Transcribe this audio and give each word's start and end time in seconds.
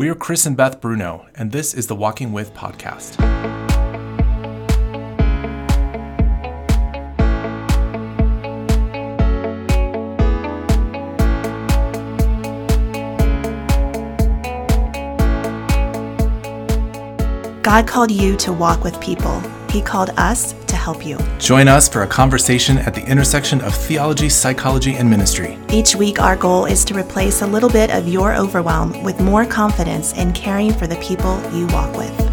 We 0.00 0.08
are 0.08 0.14
Chris 0.14 0.46
and 0.46 0.56
Beth 0.56 0.80
Bruno, 0.80 1.26
and 1.34 1.52
this 1.52 1.74
is 1.74 1.86
the 1.86 1.94
Walking 1.94 2.32
With 2.32 2.54
podcast. 2.54 3.18
God 17.62 17.86
called 17.86 18.10
you 18.10 18.36
to 18.36 18.54
walk 18.54 18.82
with 18.82 18.98
people. 19.02 19.42
He 19.70 19.80
called 19.80 20.10
us 20.16 20.52
to 20.66 20.76
help 20.76 21.06
you. 21.06 21.18
Join 21.38 21.68
us 21.68 21.88
for 21.88 22.02
a 22.02 22.06
conversation 22.06 22.78
at 22.78 22.94
the 22.94 23.06
intersection 23.06 23.60
of 23.60 23.74
theology, 23.74 24.28
psychology, 24.28 24.96
and 24.96 25.08
ministry. 25.08 25.58
Each 25.68 25.94
week, 25.94 26.20
our 26.20 26.36
goal 26.36 26.64
is 26.64 26.84
to 26.86 26.94
replace 26.94 27.42
a 27.42 27.46
little 27.46 27.70
bit 27.70 27.90
of 27.90 28.08
your 28.08 28.34
overwhelm 28.34 29.02
with 29.02 29.20
more 29.20 29.46
confidence 29.46 30.12
in 30.14 30.32
caring 30.32 30.72
for 30.72 30.86
the 30.86 30.96
people 30.96 31.40
you 31.52 31.66
walk 31.68 31.96
with. 31.96 32.29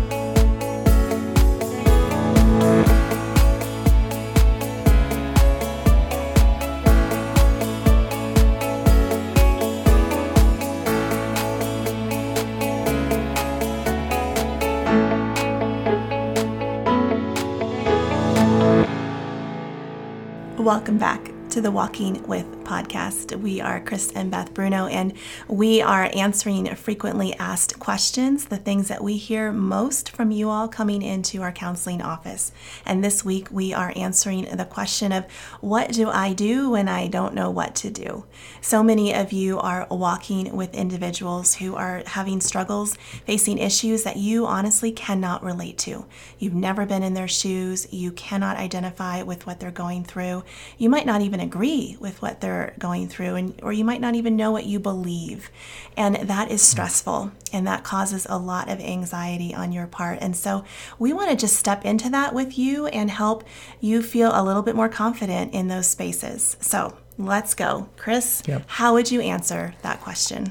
Welcome 20.68 20.98
back 20.98 21.32
to 21.52 21.62
the 21.62 21.72
Walking 21.72 22.22
with 22.24 22.46
podcast. 22.68 23.34
We 23.40 23.62
are 23.62 23.80
Chris 23.80 24.12
and 24.14 24.30
Beth 24.30 24.54
Bruno, 24.54 24.88
and 24.88 25.14
we 25.48 25.82
are 25.82 26.12
answering 26.14 26.76
frequently 26.76 27.34
asked 27.36 27.80
questions, 27.80 28.46
the 28.46 28.58
things 28.58 28.90
that 28.90 29.02
we 29.02 29.16
hear 29.16 29.54
most 29.54 30.10
from 30.10 30.32
you 30.32 30.50
all 30.50 30.68
coming 30.68 31.02
into 31.02 31.42
our 31.42 31.54
counseling 31.54 32.02
office. 32.02 32.52
And 32.86 33.02
this 33.02 33.24
week, 33.24 33.48
we 33.52 33.74
are 33.74 33.94
answering 33.96 34.58
the 34.58 34.66
question 34.66 35.14
of 35.14 35.26
what 35.62 35.94
do 35.94 36.10
I 36.10 36.34
do 36.34 36.72
when 36.72 36.90
I 36.90 37.08
don't 37.08 37.34
know 37.34 37.50
what 37.50 37.74
to 37.76 37.90
do? 37.90 38.26
So 38.60 38.84
many 38.84 39.14
of 39.14 39.32
you 39.32 39.60
are 39.60 39.88
walking 39.90 40.54
with 40.54 40.76
individuals 40.76 41.56
who 41.56 41.76
are 41.76 42.04
having 42.06 42.42
struggles, 42.42 42.98
facing 43.26 43.60
issues 43.60 44.04
that 44.04 44.18
you 44.18 44.46
honestly 44.46 44.92
cannot 44.92 45.42
relate 45.42 45.78
to. 45.80 46.06
You've 46.38 46.54
never 46.54 46.86
been 46.86 47.04
in 47.04 47.14
their 47.14 47.30
shoes, 47.30 47.88
you 47.94 48.12
cannot 48.12 48.58
identify 48.58 49.24
with 49.24 49.48
what 49.48 49.62
they're 49.62 49.72
going 49.72 50.04
through, 50.04 50.44
you 50.78 50.90
might 50.90 51.06
not 51.06 51.22
even 51.22 51.40
agree 51.40 51.96
with 52.02 52.22
what 52.22 52.42
they're 52.42 52.57
going 52.80 53.08
through 53.08 53.36
and 53.36 53.60
or 53.64 53.74
you 53.74 53.84
might 53.84 54.02
not 54.02 54.16
even 54.16 54.36
know 54.36 54.52
what 54.52 54.66
you 54.66 54.80
believe. 54.80 55.50
And 55.96 56.16
that 56.16 56.52
is 56.52 56.62
stressful 56.62 57.32
and 57.52 57.66
that 57.68 57.84
causes 57.84 58.28
a 58.30 58.38
lot 58.38 58.70
of 58.70 58.80
anxiety 58.80 59.54
on 59.54 59.72
your 59.72 59.88
part. 59.88 60.20
And 60.22 60.36
so 60.36 60.64
we 61.00 61.14
want 61.14 61.30
to 61.32 61.36
just 61.36 61.56
step 61.56 61.86
into 61.86 62.10
that 62.10 62.34
with 62.34 62.58
you 62.58 62.88
and 62.88 63.10
help 63.10 63.44
you 63.80 64.02
feel 64.02 64.32
a 64.34 64.44
little 64.44 64.62
bit 64.62 64.76
more 64.76 64.90
confident 64.90 65.54
in 65.54 65.68
those 65.68 65.88
spaces. 65.88 66.58
So 66.62 66.98
let's 67.18 67.54
go. 67.54 67.90
Chris 67.98 68.44
yep. 68.48 68.64
how 68.68 68.94
would 68.94 69.12
you 69.12 69.22
answer 69.22 69.74
that 69.82 70.02
question? 70.02 70.48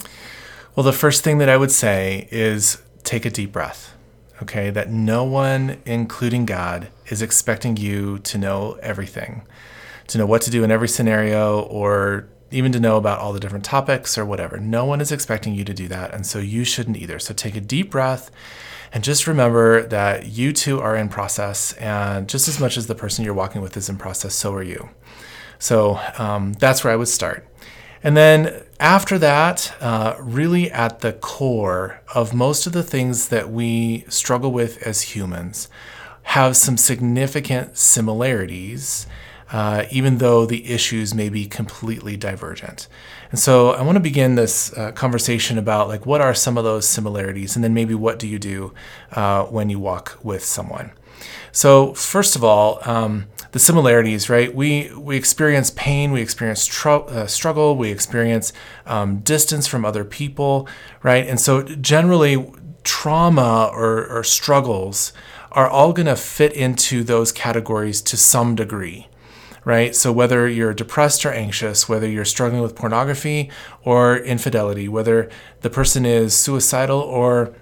Well 0.75 0.85
the 0.85 0.93
first 0.93 1.25
thing 1.25 1.39
that 1.39 1.49
i 1.49 1.57
would 1.57 1.73
say 1.73 2.29
is 2.31 2.83
take 3.03 3.25
a 3.25 3.31
deep 3.31 3.53
breath 3.53 3.97
okay? 4.43 4.71
That 4.71 4.91
no 4.91 5.25
one 5.25 5.79
including 5.85 6.47
god 6.47 6.89
is 7.07 7.23
expecting 7.23 7.77
you 7.77 8.19
to 8.21 8.39
know 8.39 8.79
everything 8.83 9.43
to 10.09 10.19
know 10.19 10.27
what 10.27 10.43
to 10.43 10.51
do 10.51 10.65
in 10.65 10.71
every 10.71 10.89
scenario 10.89 11.61
or 11.63 12.29
even 12.51 12.73
to 12.73 12.81
know 12.81 12.97
about 12.97 13.19
all 13.19 13.33
the 13.33 13.41
different 13.41 13.65
topics 13.65 14.17
or 14.17 14.25
whatever. 14.25 14.59
No 14.59 14.85
one 14.85 15.01
is 15.01 15.11
expecting 15.11 15.55
you 15.55 15.65
to 15.65 15.75
do 15.75 15.89
that, 15.89 16.15
and 16.15 16.25
so 16.27 16.39
you 16.39 16.65
shouldn't 16.65 16.97
either. 16.97 17.19
So 17.19 17.35
take 17.35 17.57
a 17.57 17.61
deep 17.61 17.91
breath 17.91 18.31
and 18.93 19.03
just 19.03 19.27
remember 19.27 19.83
that 19.89 20.27
you 20.27 20.53
too 20.53 20.81
are 20.81 20.97
in 20.97 21.09
process, 21.09 21.73
and 21.75 22.29
just 22.29 22.49
as 22.49 22.61
much 22.61 22.77
as 22.77 22.87
the 22.87 22.95
person 22.95 23.25
you're 23.25 23.35
walking 23.35 23.61
with 23.61 23.77
is 23.77 23.89
in 23.89 23.97
process, 23.97 24.35
so 24.35 24.55
are 24.55 24.63
you. 24.63 24.89
So 25.59 26.01
um, 26.19 26.53
that's 26.55 26.85
where 26.85 26.93
I 26.93 26.97
would 26.97 27.09
start. 27.09 27.47
And 28.03 28.17
then 28.17 28.63
after 28.79 29.19
that, 29.19 29.75
uh, 29.81 30.17
really 30.21 30.71
at 30.71 31.01
the 31.01 31.13
core 31.13 32.01
of 32.15 32.33
most 32.33 32.67
of 32.67 32.73
the 32.73 32.83
things 32.83 33.29
that 33.29 33.51
we 33.51 34.05
struggle 34.09 34.53
with 34.53 34.81
as 34.87 35.03
humans 35.03 35.69
have 36.23 36.57
some 36.57 36.77
significant 36.77 37.77
similarities 37.77 39.07
uh, 39.53 39.85
even 39.91 40.19
though 40.19 40.47
the 40.47 40.71
issues 40.71 41.15
may 41.15 41.29
be 41.29 41.47
completely 41.47 42.17
divergent. 42.17 42.89
And 43.31 43.39
so 43.39 43.71
I 43.71 43.83
want 43.83 43.97
to 43.97 44.01
begin 44.01 44.35
this 44.35 44.73
uh, 44.77 44.93
conversation 44.93 45.59
about 45.59 45.89
like 45.89 46.07
what 46.07 46.21
are 46.21 46.35
some 46.35 46.59
of 46.59 46.65
those 46.65 46.89
similarities, 46.89 47.57
and 47.57 47.65
then 47.65 47.75
maybe 47.75 47.95
what 47.95 48.19
do 48.19 48.27
you 48.27 48.39
do 48.39 48.73
uh, 49.13 49.45
when 49.45 49.71
you 49.71 49.79
walk 49.79 50.19
with 50.23 50.45
someone. 50.45 50.91
So 51.53 51.95
first 51.95 52.37
of 52.37 52.45
all, 52.45 52.81
um, 52.89 53.27
the 53.53 53.59
similarities, 53.59 54.29
right? 54.29 54.55
We 54.55 54.93
we 54.97 55.17
experience 55.17 55.71
pain, 55.71 56.13
we 56.13 56.21
experience 56.21 56.67
tr- 56.67 56.89
uh, 56.89 57.27
struggle, 57.27 57.77
we 57.77 57.91
experience 57.91 58.53
um, 58.85 59.21
distance 59.21 59.67
from 59.67 59.85
other 59.85 60.05
people, 60.05 60.69
right? 61.03 61.27
And 61.27 61.41
so 61.41 61.63
generally, 61.63 62.53
trauma 62.85 63.71
or, 63.73 64.07
or 64.07 64.23
struggles 64.23 65.13
are 65.53 65.69
all 65.69 65.93
going 65.93 66.07
to 66.07 66.17
fit 66.17 66.53
into 66.53 67.03
those 67.03 67.33
categories 67.33 68.03
to 68.03 68.17
some 68.17 68.55
degree 68.55 69.09
right? 69.67 69.97
So, 69.97 70.13
whether 70.13 70.47
you're 70.49 70.73
depressed 70.73 71.27
or 71.27 71.33
anxious, 71.33 71.89
whether 71.89 72.09
you're 72.09 72.25
struggling 72.25 72.63
with 72.63 72.77
pornography 72.77 73.51
or 73.83 74.17
infidelity, 74.17 74.89
whether 74.89 75.29
the 75.61 75.69
person 75.69 76.07
is 76.07 76.35
suicidal 76.37 77.01
or 77.01 77.53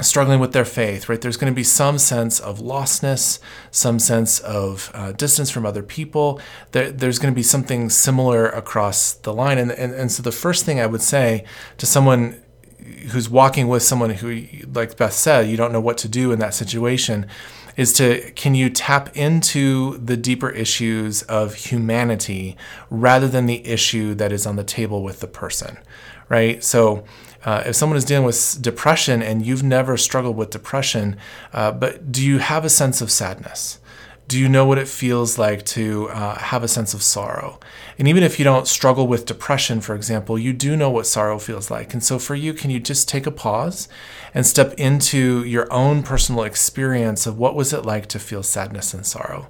struggling 0.00 0.40
with 0.40 0.52
their 0.52 0.64
faith, 0.64 1.06
right? 1.08 1.20
There's 1.20 1.36
going 1.36 1.52
to 1.52 1.54
be 1.54 1.62
some 1.62 1.98
sense 1.98 2.40
of 2.40 2.60
lostness, 2.60 3.38
some 3.70 3.98
sense 3.98 4.40
of 4.40 4.90
uh, 4.94 5.12
distance 5.12 5.50
from 5.50 5.66
other 5.66 5.82
people. 5.82 6.40
There, 6.72 6.90
there's 6.90 7.18
going 7.18 7.32
to 7.32 7.36
be 7.36 7.44
something 7.44 7.90
similar 7.90 8.48
across 8.48 9.12
the 9.12 9.32
line. 9.32 9.58
And, 9.58 9.70
and, 9.70 9.92
and 9.92 10.10
so, 10.10 10.22
the 10.22 10.32
first 10.32 10.64
thing 10.64 10.80
I 10.80 10.86
would 10.86 11.02
say 11.02 11.44
to 11.76 11.84
someone 11.84 12.40
who's 13.10 13.28
walking 13.28 13.68
with 13.68 13.82
someone 13.82 14.10
who, 14.10 14.46
like 14.72 14.96
Beth 14.96 15.12
said, 15.12 15.48
you 15.48 15.58
don't 15.58 15.72
know 15.72 15.80
what 15.80 15.98
to 15.98 16.08
do 16.08 16.32
in 16.32 16.38
that 16.38 16.54
situation 16.54 17.26
is 17.76 17.92
to 17.94 18.30
can 18.32 18.54
you 18.54 18.70
tap 18.70 19.16
into 19.16 19.98
the 19.98 20.16
deeper 20.16 20.50
issues 20.50 21.22
of 21.22 21.54
humanity 21.54 22.56
rather 22.90 23.28
than 23.28 23.46
the 23.46 23.66
issue 23.66 24.14
that 24.14 24.32
is 24.32 24.46
on 24.46 24.56
the 24.56 24.64
table 24.64 25.02
with 25.02 25.20
the 25.20 25.26
person, 25.26 25.78
right? 26.28 26.62
So, 26.62 27.04
uh, 27.44 27.62
if 27.66 27.76
someone 27.76 27.98
is 27.98 28.04
dealing 28.06 28.24
with 28.24 28.58
depression 28.62 29.22
and 29.22 29.44
you've 29.44 29.62
never 29.62 29.98
struggled 29.98 30.36
with 30.36 30.50
depression, 30.50 31.16
uh, 31.52 31.72
but 31.72 32.10
do 32.10 32.24
you 32.24 32.38
have 32.38 32.64
a 32.64 32.70
sense 32.70 33.02
of 33.02 33.10
sadness? 33.10 33.80
Do 34.26 34.38
you 34.38 34.48
know 34.48 34.64
what 34.64 34.78
it 34.78 34.88
feels 34.88 35.38
like 35.38 35.64
to 35.66 36.08
uh, 36.08 36.38
have 36.38 36.62
a 36.62 36.68
sense 36.68 36.94
of 36.94 37.02
sorrow? 37.02 37.60
And 37.98 38.08
even 38.08 38.22
if 38.22 38.38
you 38.38 38.44
don't 38.44 38.66
struggle 38.66 39.06
with 39.06 39.26
depression, 39.26 39.80
for 39.80 39.94
example, 39.94 40.38
you 40.38 40.52
do 40.52 40.76
know 40.76 40.90
what 40.90 41.06
sorrow 41.06 41.38
feels 41.38 41.70
like. 41.70 41.92
And 41.92 42.02
so 42.02 42.18
for 42.18 42.34
you, 42.34 42.54
can 42.54 42.70
you 42.70 42.80
just 42.80 43.08
take 43.08 43.26
a 43.26 43.30
pause 43.30 43.86
and 44.32 44.46
step 44.46 44.72
into 44.74 45.44
your 45.44 45.70
own 45.70 46.02
personal 46.02 46.42
experience 46.42 47.26
of 47.26 47.38
what 47.38 47.54
was 47.54 47.72
it 47.72 47.84
like 47.84 48.06
to 48.06 48.18
feel 48.18 48.42
sadness 48.42 48.94
and 48.94 49.06
sorrow? 49.06 49.48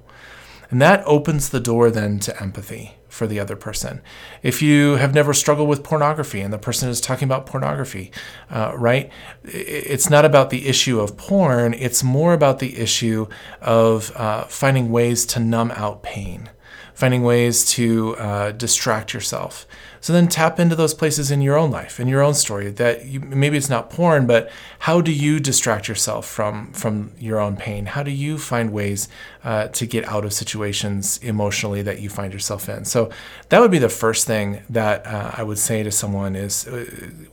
And 0.69 0.81
that 0.81 1.03
opens 1.05 1.49
the 1.49 1.59
door 1.59 1.89
then 1.89 2.19
to 2.19 2.41
empathy 2.41 2.95
for 3.15 3.27
the 3.27 3.39
other 3.39 3.55
person. 3.55 4.01
If 4.43 4.61
you 4.61 4.95
have 4.95 5.13
never 5.13 5.33
struggled 5.33 5.69
with 5.69 5.83
pornography 5.83 6.41
and 6.41 6.53
the 6.53 6.57
person 6.57 6.89
is 6.89 6.99
talking 6.99 7.27
about 7.27 7.45
pornography, 7.45 8.11
uh, 8.51 8.73
right? 8.75 9.09
It's 9.43 10.09
not 10.09 10.25
about 10.25 10.49
the 10.49 10.67
issue 10.67 10.99
of 10.99 11.15
porn, 11.15 11.73
it's 11.73 12.03
more 12.03 12.33
about 12.33 12.59
the 12.59 12.77
issue 12.77 13.27
of 13.61 14.11
uh, 14.15 14.43
finding 14.43 14.91
ways 14.91 15.25
to 15.27 15.39
numb 15.39 15.71
out 15.71 16.03
pain, 16.03 16.49
finding 16.95 17.23
ways 17.23 17.65
to 17.73 18.15
uh, 18.15 18.51
distract 18.51 19.13
yourself. 19.13 19.67
So 19.99 20.13
then 20.13 20.27
tap 20.27 20.59
into 20.59 20.75
those 20.75 20.93
places 20.93 21.31
in 21.31 21.41
your 21.41 21.57
own 21.57 21.71
life, 21.71 21.99
in 21.99 22.07
your 22.07 22.21
own 22.21 22.35
story. 22.35 22.69
That 22.69 23.05
you, 23.05 23.19
maybe 23.19 23.57
it's 23.57 23.69
not 23.69 23.89
porn, 23.89 24.27
but 24.27 24.51
how 24.79 25.01
do 25.01 25.11
you 25.11 25.39
distract 25.39 25.87
yourself 25.87 26.27
from 26.27 26.71
from 26.73 27.11
your 27.17 27.39
own 27.39 27.57
pain? 27.57 27.87
How 27.87 28.03
do 28.03 28.11
you 28.11 28.37
find 28.37 28.71
ways 28.71 29.09
uh, 29.43 29.67
to 29.69 29.87
get 29.87 30.05
out 30.05 30.23
of 30.23 30.31
situations 30.31 31.17
emotionally 31.23 31.81
that 31.81 32.01
you 32.01 32.09
find 32.09 32.33
yourself 32.33 32.69
in? 32.69 32.85
So 32.85 33.09
that 33.49 33.59
would 33.59 33.71
be 33.71 33.79
the 33.79 33.89
first 33.89 34.27
thing 34.27 34.61
that 34.69 35.07
uh, 35.07 35.31
I 35.33 35.41
would 35.41 35.57
say 35.57 35.81
to 35.81 35.91
someone 35.91 36.35
is 36.35 36.67
uh, 36.67 36.85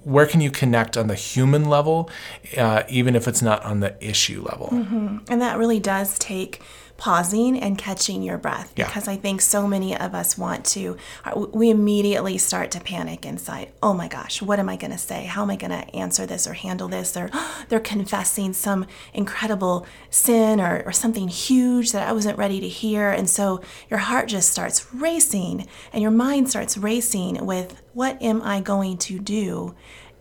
where 0.05 0.27
can 0.27 0.41
you 0.41 0.51
connect 0.51 0.97
on 0.97 1.09
the 1.09 1.15
human 1.15 1.67
level, 1.67 2.09
uh, 2.57 2.85
even 2.89 3.15
if 3.15 3.29
it's 3.29 3.43
not 3.43 3.63
on 3.65 3.81
the 3.81 3.95
issue 4.03 4.43
level. 4.43 4.69
Mm-hmm. 4.73 5.19
And 5.29 5.43
that 5.43 5.59
really 5.59 5.81
does 5.81 6.19
take 6.19 6.63
pausing 6.97 7.59
and 7.59 7.77
catching 7.77 8.23
your 8.23 8.39
breath 8.39 8.73
yeah. 8.77 8.87
because 8.87 9.09
I 9.09 9.17
think 9.17 9.41
so 9.41 9.67
many 9.67 9.97
of 9.97 10.15
us 10.15 10.39
want 10.39 10.65
to, 10.67 10.97
uh, 11.25 11.47
we 11.53 11.71
immediately 11.71 12.39
start 12.39 12.71
to 12.73 12.81
panic 12.81 13.27
inside. 13.27 13.73
Oh 13.83 13.93
my 13.93 14.09
gosh, 14.09 14.41
what 14.41 14.59
am 14.59 14.69
I 14.69 14.77
going 14.77 14.93
to 14.93 14.99
say? 14.99 15.25
How 15.25 15.43
am 15.43 15.51
I 15.51 15.57
going 15.57 15.71
to 15.71 15.95
answer 15.97 16.27
this 16.27 16.47
or 16.47 16.53
handle 16.53 16.89
this? 16.89 17.17
Or 17.17 17.31
they're 17.69 17.81
confessing 17.81 18.53
some 18.53 18.87
incredible 19.13 19.87
sin 20.11 20.61
or, 20.61 20.83
or 20.87 20.93
something 20.93 21.29
huge 21.29 21.93
that 21.93 22.07
I 22.07 22.13
wasn't 22.13 22.39
ready 22.39 22.61
to 22.61 22.69
hear. 22.69 23.11
And 23.11 23.29
so 23.29 23.61
your 23.91 23.99
heart 23.99 24.29
just 24.29 24.51
starts 24.51 24.93
racing 24.95 25.67
and 25.93 26.03
your 26.03 26.11
mind 26.13 26.51
starts 26.51 26.79
racing 26.79 27.45
with 27.45 27.81
what 27.95 28.21
am 28.23 28.43
I 28.43 28.61
going 28.61 28.99
to 28.99 29.19
do? 29.19 29.75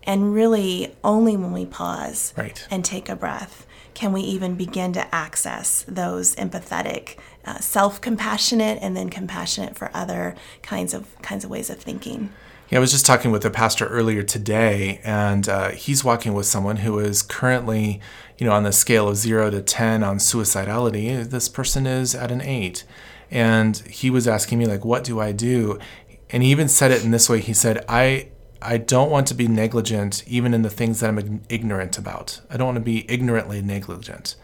And 0.04 0.34
really, 0.34 0.96
only 1.04 1.36
when 1.36 1.52
we 1.52 1.64
pause 1.64 2.34
Right. 2.36 2.66
and 2.70 2.84
take 2.84 3.08
a 3.08 3.14
breath 3.14 3.66
can 3.94 4.12
we 4.12 4.22
even 4.22 4.54
begin 4.54 4.92
to 4.94 5.14
access 5.14 5.84
those 5.88 6.34
empathetic, 6.36 7.18
uh, 7.44 7.58
self-compassionate, 7.58 8.78
and 8.80 8.96
then 8.96 9.10
compassionate 9.10 9.76
for 9.76 9.90
other 9.94 10.34
kinds 10.62 10.94
of 10.94 11.20
kinds 11.22 11.44
of 11.44 11.50
ways 11.50 11.70
of 11.70 11.78
thinking. 11.78 12.32
Yeah, 12.72 12.78
I 12.78 12.80
was 12.80 12.92
just 12.92 13.04
talking 13.04 13.30
with 13.30 13.44
a 13.44 13.50
pastor 13.50 13.86
earlier 13.86 14.22
today, 14.22 14.98
and 15.04 15.46
uh, 15.46 15.68
he's 15.72 16.04
walking 16.04 16.32
with 16.32 16.46
someone 16.46 16.76
who 16.76 16.98
is 16.98 17.20
currently, 17.20 18.00
you 18.38 18.46
know, 18.46 18.54
on 18.54 18.62
the 18.62 18.72
scale 18.72 19.10
of 19.10 19.16
zero 19.16 19.50
to 19.50 19.60
10 19.60 20.02
on 20.02 20.16
suicidality. 20.16 21.28
This 21.28 21.50
person 21.50 21.86
is 21.86 22.14
at 22.14 22.32
an 22.32 22.40
eight. 22.40 22.84
And 23.30 23.76
he 23.76 24.08
was 24.08 24.26
asking 24.26 24.58
me, 24.58 24.64
like, 24.64 24.86
what 24.86 25.04
do 25.04 25.20
I 25.20 25.32
do? 25.32 25.78
And 26.30 26.42
he 26.42 26.50
even 26.50 26.66
said 26.66 26.90
it 26.90 27.04
in 27.04 27.10
this 27.10 27.28
way 27.28 27.40
He 27.40 27.52
said, 27.52 27.84
I, 27.90 28.30
I 28.64 28.78
don't 28.78 29.10
want 29.10 29.26
to 29.28 29.34
be 29.34 29.48
negligent 29.48 30.22
even 30.26 30.54
in 30.54 30.62
the 30.62 30.70
things 30.70 31.00
that 31.00 31.08
I'm 31.08 31.42
ignorant 31.48 31.98
about. 31.98 32.40
I 32.50 32.56
don't 32.56 32.66
want 32.66 32.76
to 32.76 32.82
be 32.82 33.10
ignorantly 33.10 33.62
negligent. 33.62 34.36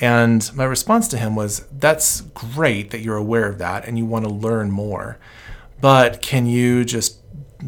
And 0.00 0.50
my 0.54 0.64
response 0.64 1.08
to 1.08 1.18
him 1.18 1.36
was, 1.36 1.66
That's 1.70 2.22
great 2.22 2.90
that 2.90 3.00
you're 3.00 3.16
aware 3.16 3.48
of 3.48 3.58
that 3.58 3.86
and 3.86 3.96
you 3.96 4.04
want 4.04 4.24
to 4.24 4.30
learn 4.30 4.70
more. 4.70 5.18
But 5.80 6.20
can 6.20 6.46
you 6.46 6.84
just, 6.84 7.18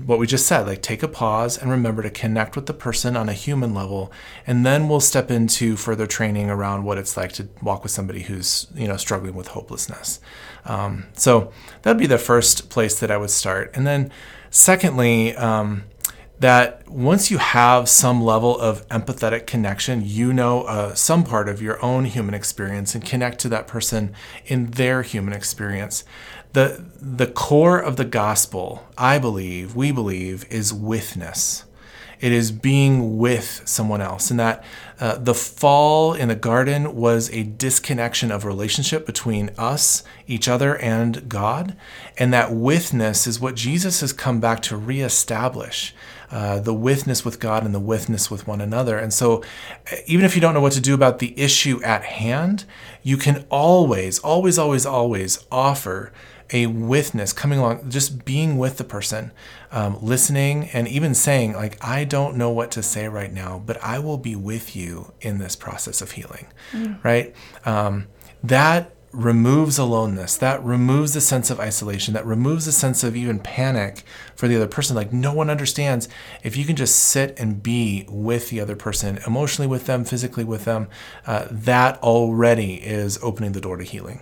what 0.04 0.18
we 0.18 0.26
just 0.26 0.46
said, 0.46 0.66
like 0.66 0.82
take 0.82 1.02
a 1.02 1.08
pause 1.08 1.56
and 1.56 1.70
remember 1.70 2.02
to 2.02 2.10
connect 2.10 2.56
with 2.56 2.66
the 2.66 2.74
person 2.74 3.16
on 3.16 3.28
a 3.28 3.32
human 3.32 3.74
level. 3.74 4.10
And 4.46 4.66
then 4.66 4.88
we'll 4.88 5.00
step 5.00 5.30
into 5.30 5.76
further 5.76 6.06
training 6.06 6.50
around 6.50 6.84
what 6.84 6.98
it's 6.98 7.16
like 7.16 7.32
to 7.32 7.48
walk 7.62 7.82
with 7.82 7.92
somebody 7.92 8.22
who's, 8.22 8.66
you 8.74 8.88
know, 8.88 8.96
struggling 8.96 9.34
with 9.34 9.48
hopelessness. 9.48 10.20
Um, 10.64 11.06
so 11.14 11.52
that'd 11.82 11.98
be 11.98 12.06
the 12.06 12.18
first 12.18 12.70
place 12.70 12.98
that 13.00 13.10
I 13.10 13.16
would 13.16 13.30
start. 13.30 13.70
And 13.74 13.86
then, 13.86 14.10
secondly, 14.56 15.36
um, 15.36 15.84
that 16.40 16.88
once 16.88 17.30
you 17.30 17.38
have 17.38 17.88
some 17.88 18.22
level 18.22 18.58
of 18.58 18.86
empathetic 18.88 19.46
connection, 19.46 20.02
you 20.04 20.32
know 20.32 20.62
uh, 20.62 20.94
some 20.94 21.24
part 21.24 21.48
of 21.48 21.60
your 21.60 21.82
own 21.84 22.06
human 22.06 22.34
experience 22.34 22.94
and 22.94 23.04
connect 23.04 23.38
to 23.38 23.48
that 23.50 23.66
person 23.66 24.14
in 24.46 24.70
their 24.72 25.02
human 25.02 25.34
experience. 25.34 26.04
The, 26.54 26.84
the 26.98 27.26
core 27.26 27.78
of 27.78 27.96
the 27.96 28.04
gospel, 28.04 28.86
I 28.96 29.18
believe, 29.18 29.76
we 29.76 29.92
believe, 29.92 30.46
is 30.50 30.72
witness. 30.72 31.65
It 32.20 32.32
is 32.32 32.50
being 32.50 33.18
with 33.18 33.62
someone 33.64 34.00
else. 34.00 34.30
And 34.30 34.40
that 34.40 34.64
uh, 34.98 35.18
the 35.18 35.34
fall 35.34 36.14
in 36.14 36.28
the 36.28 36.34
garden 36.34 36.96
was 36.96 37.30
a 37.30 37.42
disconnection 37.42 38.30
of 38.30 38.44
relationship 38.44 39.06
between 39.06 39.50
us, 39.58 40.02
each 40.26 40.48
other, 40.48 40.76
and 40.78 41.28
God. 41.28 41.76
And 42.18 42.32
that 42.32 42.52
witness 42.52 43.26
is 43.26 43.40
what 43.40 43.54
Jesus 43.54 44.00
has 44.00 44.12
come 44.12 44.40
back 44.40 44.60
to 44.62 44.76
reestablish. 44.76 45.94
Uh, 46.28 46.58
the 46.58 46.74
witness 46.74 47.24
with 47.24 47.38
God 47.38 47.64
and 47.64 47.72
the 47.72 47.78
witness 47.78 48.32
with 48.32 48.48
one 48.48 48.60
another. 48.60 48.98
And 48.98 49.14
so, 49.14 49.44
uh, 49.92 49.96
even 50.06 50.24
if 50.24 50.34
you 50.34 50.40
don't 50.40 50.54
know 50.54 50.60
what 50.60 50.72
to 50.72 50.80
do 50.80 50.92
about 50.92 51.20
the 51.20 51.38
issue 51.38 51.80
at 51.84 52.02
hand, 52.02 52.64
you 53.04 53.16
can 53.16 53.44
always, 53.48 54.18
always, 54.18 54.58
always, 54.58 54.84
always 54.84 55.38
offer 55.52 56.12
a 56.50 56.66
witness 56.66 57.32
coming 57.32 57.58
along, 57.58 57.90
just 57.90 58.24
being 58.24 58.58
with 58.58 58.78
the 58.78 58.84
person, 58.84 59.32
um, 59.72 59.98
listening, 60.00 60.68
and 60.72 60.86
even 60.88 61.14
saying, 61.14 61.52
like, 61.54 61.76
I 61.84 62.04
don't 62.04 62.36
know 62.36 62.50
what 62.50 62.70
to 62.72 62.82
say 62.82 63.08
right 63.08 63.32
now, 63.32 63.62
but 63.64 63.82
I 63.82 63.98
will 63.98 64.18
be 64.18 64.36
with 64.36 64.76
you 64.76 65.12
in 65.20 65.38
this 65.38 65.56
process 65.56 66.00
of 66.00 66.12
healing, 66.12 66.46
mm. 66.72 67.02
right? 67.02 67.34
Um, 67.64 68.06
that 68.42 68.92
removes 69.12 69.78
aloneness, 69.78 70.36
that 70.36 70.62
removes 70.62 71.14
the 71.14 71.20
sense 71.20 71.50
of 71.50 71.58
isolation, 71.58 72.12
that 72.12 72.26
removes 72.26 72.66
the 72.66 72.72
sense 72.72 73.02
of 73.02 73.16
even 73.16 73.38
panic 73.38 74.04
for 74.34 74.46
the 74.46 74.56
other 74.56 74.66
person. 74.66 74.94
Like, 74.94 75.12
no 75.12 75.32
one 75.32 75.48
understands. 75.48 76.06
If 76.42 76.56
you 76.56 76.64
can 76.64 76.76
just 76.76 76.96
sit 76.96 77.38
and 77.38 77.62
be 77.62 78.04
with 78.08 78.50
the 78.50 78.60
other 78.60 78.76
person, 78.76 79.18
emotionally 79.26 79.68
with 79.68 79.86
them, 79.86 80.04
physically 80.04 80.44
with 80.44 80.66
them, 80.66 80.88
uh, 81.26 81.46
that 81.50 82.00
already 82.02 82.74
is 82.74 83.18
opening 83.22 83.52
the 83.52 83.60
door 83.60 83.78
to 83.78 83.84
healing. 83.84 84.20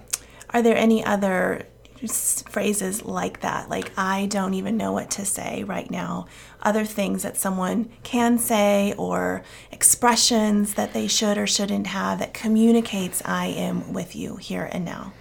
Are 0.51 0.63
there 0.63 0.77
any 0.77 1.05
other 1.05 1.67
phrases 2.09 3.05
like 3.05 3.41
that, 3.41 3.69
like 3.69 3.91
I 3.97 4.27
don't 4.27 4.55
even 4.55 4.77
know 4.77 4.93
what 4.93 5.11
to 5.13 5.25
say 5.25 5.65
right 5.65 5.91
now, 5.91 6.27
other 6.63 6.85
things 6.85 7.23
that 7.23 7.37
someone 7.37 7.91
can 8.03 8.39
say 8.39 8.95
or 8.97 9.43
expressions 9.71 10.75
that 10.75 10.93
they 10.93 11.07
should 11.07 11.39
or 11.39 11.47
shouldn't 11.47 11.89
have 11.89 12.19
that 12.19 12.35
communicates 12.35 13.23
I 13.25 13.47
am 13.47 13.93
with 13.93 14.17
you 14.17 14.37
here 14.37 14.69
and 14.73 14.85
now. 14.85 15.13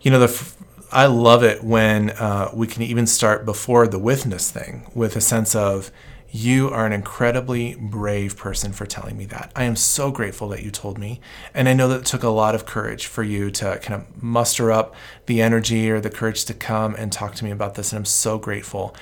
You 0.00 0.10
know, 0.10 0.20
the 0.20 0.54
I 0.92 1.06
love 1.06 1.42
it 1.42 1.64
when 1.64 2.10
uh, 2.10 2.50
we 2.54 2.68
can 2.68 2.82
even 2.82 3.06
start 3.06 3.44
before 3.44 3.88
the 3.88 3.98
witness 3.98 4.50
thing 4.50 4.86
with 4.94 5.16
a 5.16 5.20
sense 5.20 5.56
of 5.56 5.90
you 6.34 6.68
are 6.68 6.84
an 6.84 6.92
incredibly 6.92 7.76
brave 7.76 8.36
person 8.36 8.72
for 8.72 8.86
telling 8.86 9.16
me 9.16 9.24
that. 9.24 9.52
I 9.54 9.62
am 9.62 9.76
so 9.76 10.10
grateful 10.10 10.48
that 10.48 10.64
you 10.64 10.72
told 10.72 10.98
me. 10.98 11.20
And 11.54 11.68
I 11.68 11.74
know 11.74 11.86
that 11.86 12.00
it 12.00 12.06
took 12.06 12.24
a 12.24 12.28
lot 12.28 12.56
of 12.56 12.66
courage 12.66 13.06
for 13.06 13.22
you 13.22 13.52
to 13.52 13.78
kind 13.78 14.02
of 14.02 14.20
muster 14.20 14.72
up 14.72 14.96
the 15.26 15.40
energy 15.40 15.88
or 15.88 16.00
the 16.00 16.10
courage 16.10 16.44
to 16.46 16.52
come 16.52 16.96
and 16.96 17.12
talk 17.12 17.36
to 17.36 17.44
me 17.44 17.52
about 17.52 17.76
this. 17.76 17.92
And 17.92 17.98
I'm 18.00 18.04
so 18.04 18.36
grateful. 18.36 18.96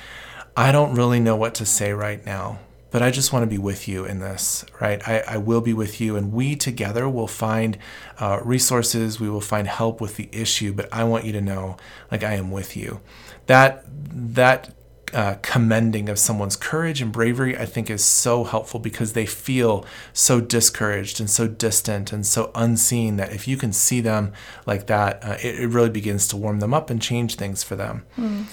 I 0.59 0.73
don't 0.73 0.95
really 0.95 1.21
know 1.21 1.35
what 1.35 1.55
to 1.55 1.65
say 1.65 1.95
right 1.95 2.23
now, 2.27 2.59
but 2.91 3.01
I 3.01 3.11
just 3.11 3.33
want 3.33 3.45
to 3.45 3.47
be 3.47 3.57
with 3.57 3.89
you 3.89 4.05
in 4.05 4.19
this, 4.19 4.67
right? 4.79 5.01
I, 5.09 5.21
I 5.21 5.37
will 5.39 5.63
be 5.63 5.73
with 5.73 6.03
you, 6.03 6.17
and 6.17 6.35
we 6.35 6.55
together 6.55 7.09
will 7.09 7.27
find 7.27 7.79
uh, 8.19 8.41
resources. 8.45 9.19
We 9.19 9.31
will 9.31 9.41
find 9.41 9.67
help 9.67 10.03
with 10.03 10.17
the 10.17 10.29
issue, 10.33 10.75
but 10.75 10.93
I 10.93 11.05
want 11.05 11.25
you 11.25 11.33
to 11.33 11.41
know, 11.41 11.79
like, 12.11 12.23
I 12.23 12.35
am 12.35 12.51
with 12.51 12.77
you. 12.77 13.01
That, 13.47 13.87
that 14.35 14.75
uh, 15.13 15.37
commending 15.43 16.09
of 16.09 16.19
someone's 16.19 16.57
courage 16.57 17.03
and 17.03 17.13
bravery, 17.13 17.57
I 17.57 17.67
think, 17.67 17.91
is 17.91 18.05
so 18.05 18.45
helpful 18.45 18.81
because 18.81 19.13
they 19.13 19.27
feel 19.27 19.85
so 20.13 20.41
discouraged 20.41 21.21
and 21.21 21.29
so 21.29 21.47
distant 21.47 22.13
and 22.13 22.27
so 22.27 22.51
unseen 22.55 23.17
that 23.17 23.33
if 23.33 23.47
you 23.47 23.57
can 23.57 23.73
see 23.73 24.01
them 24.01 24.33
like 24.67 24.87
that, 24.87 25.23
uh, 25.25 25.37
it, 25.43 25.61
it, 25.61 25.69
really 25.69 25.91
begins 25.91 26.27
to 26.29 26.37
warm 26.37 26.61
them 26.61 26.75
up 26.75 26.91
and 26.91 27.01
change 27.01 27.37
things 27.37 27.63
for 27.63 27.77
them. 27.77 28.05
Mm. 28.17 28.47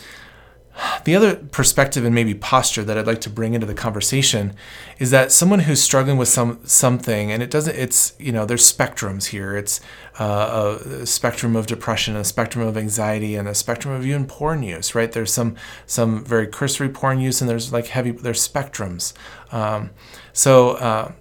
The 1.03 1.15
other 1.15 1.35
perspective 1.35 2.05
and 2.05 2.13
maybe 2.13 2.33
posture 2.33 2.83
that 2.83 2.97
I'd 2.97 3.07
like 3.07 3.21
to 3.21 3.29
bring 3.29 3.53
into 3.53 3.65
the 3.65 3.73
conversation 3.73 4.53
is 4.97 5.11
that 5.11 5.31
someone 5.31 5.61
who's 5.61 5.81
struggling 5.81 6.17
with 6.17 6.27
some 6.27 6.59
something, 6.63 7.31
and 7.31 7.41
it 7.41 7.49
doesn't, 7.49 7.75
it's 7.75 8.13
you 8.19 8.31
know, 8.31 8.45
there's 8.45 8.71
spectrums 8.71 9.27
here. 9.27 9.55
It's 9.55 9.81
uh, 10.19 10.77
a 11.01 11.05
spectrum 11.05 11.55
of 11.55 11.67
depression, 11.67 12.15
a 12.15 12.23
spectrum 12.23 12.65
of 12.65 12.77
anxiety, 12.77 13.35
and 13.35 13.47
a 13.47 13.55
spectrum 13.55 13.93
of 13.93 14.05
even 14.05 14.25
porn 14.25 14.63
use. 14.63 14.95
Right? 14.95 15.11
There's 15.11 15.33
some 15.33 15.55
some 15.85 16.23
very 16.23 16.47
cursory 16.47 16.89
porn 16.89 17.19
use, 17.19 17.41
and 17.41 17.49
there's 17.49 17.73
like 17.73 17.87
heavy. 17.87 18.11
There's 18.11 18.45
spectrums. 18.47 19.13
Um, 19.51 19.91
so 20.33 20.71
uh, 20.71 21.11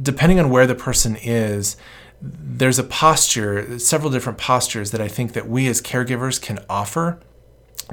depending 0.00 0.38
on 0.38 0.50
where 0.50 0.66
the 0.66 0.74
person 0.74 1.16
is 1.16 1.76
there's 2.20 2.78
a 2.78 2.84
posture 2.84 3.78
several 3.78 4.10
different 4.10 4.38
postures 4.38 4.90
that 4.90 5.00
i 5.00 5.06
think 5.06 5.34
that 5.34 5.48
we 5.48 5.68
as 5.68 5.80
caregivers 5.80 6.40
can 6.40 6.58
offer 6.68 7.20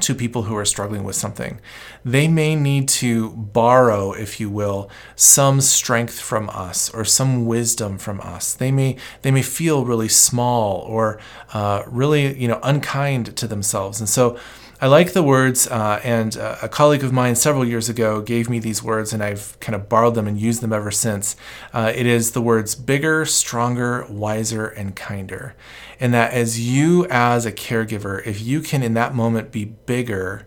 to 0.02 0.14
people 0.14 0.44
who 0.44 0.56
are 0.58 0.66
struggling 0.66 1.04
with 1.04 1.16
something. 1.16 1.60
They 2.04 2.28
may 2.28 2.56
need 2.56 2.90
to 2.90 3.32
borrow, 3.32 4.12
if 4.12 4.40
you 4.40 4.50
will, 4.50 4.90
some 5.16 5.62
strength 5.62 6.20
from 6.20 6.50
us 6.50 6.90
or 6.90 7.06
some 7.06 7.46
wisdom 7.46 7.98
from 7.98 8.20
us. 8.22 8.54
They 8.54 8.72
may 8.72 8.98
they 9.22 9.32
may 9.32 9.42
feel 9.42 9.86
really 9.86 10.10
small 10.10 10.80
or 10.80 11.20
uh, 11.54 11.84
really 11.88 12.38
you 12.38 12.48
know 12.48 12.60
unkind 12.64 13.38
to 13.38 13.48
themselves, 13.48 14.00
and 14.00 14.10
so 14.10 14.38
I 14.86 14.88
like 14.88 15.13
the 15.13 15.24
words, 15.24 15.68
uh, 15.68 16.00
and 16.04 16.38
uh, 16.38 16.58
a 16.62 16.70
colleague 16.70 17.04
of 17.04 17.12
mine 17.12 17.34
several 17.34 17.65
years 17.65 17.89
ago 17.89 18.22
gave 18.22 18.51
me 18.51 18.60
these 18.60 18.84
words, 18.84 19.13
and 19.13 19.24
I've 19.24 19.60
kind 19.60 19.75
of 19.75 19.89
borrowed 19.89 20.13
them 20.13 20.27
and 20.27 20.39
used 20.39 20.62
them 20.62 20.72
ever 20.72 20.92
since. 20.92 21.36
Uh, 21.74 21.92
it 21.96 22.06
is 22.06 22.34
the 22.34 22.42
words 22.42 22.75
bigger, 22.75 23.25
stronger, 23.25 24.06
wiser, 24.12 24.68
and 24.68 24.96
kinder. 24.96 25.56
And 26.00 26.13
that 26.13 26.34
as 26.34 26.60
you, 26.60 27.08
as 27.08 27.48
a 27.48 27.51
caregiver, 27.51 28.24
if 28.27 28.39
you 28.39 28.62
can 28.62 28.84
in 28.84 28.94
that 28.94 29.15
moment 29.15 29.51
be 29.51 29.65
bigger, 29.65 30.46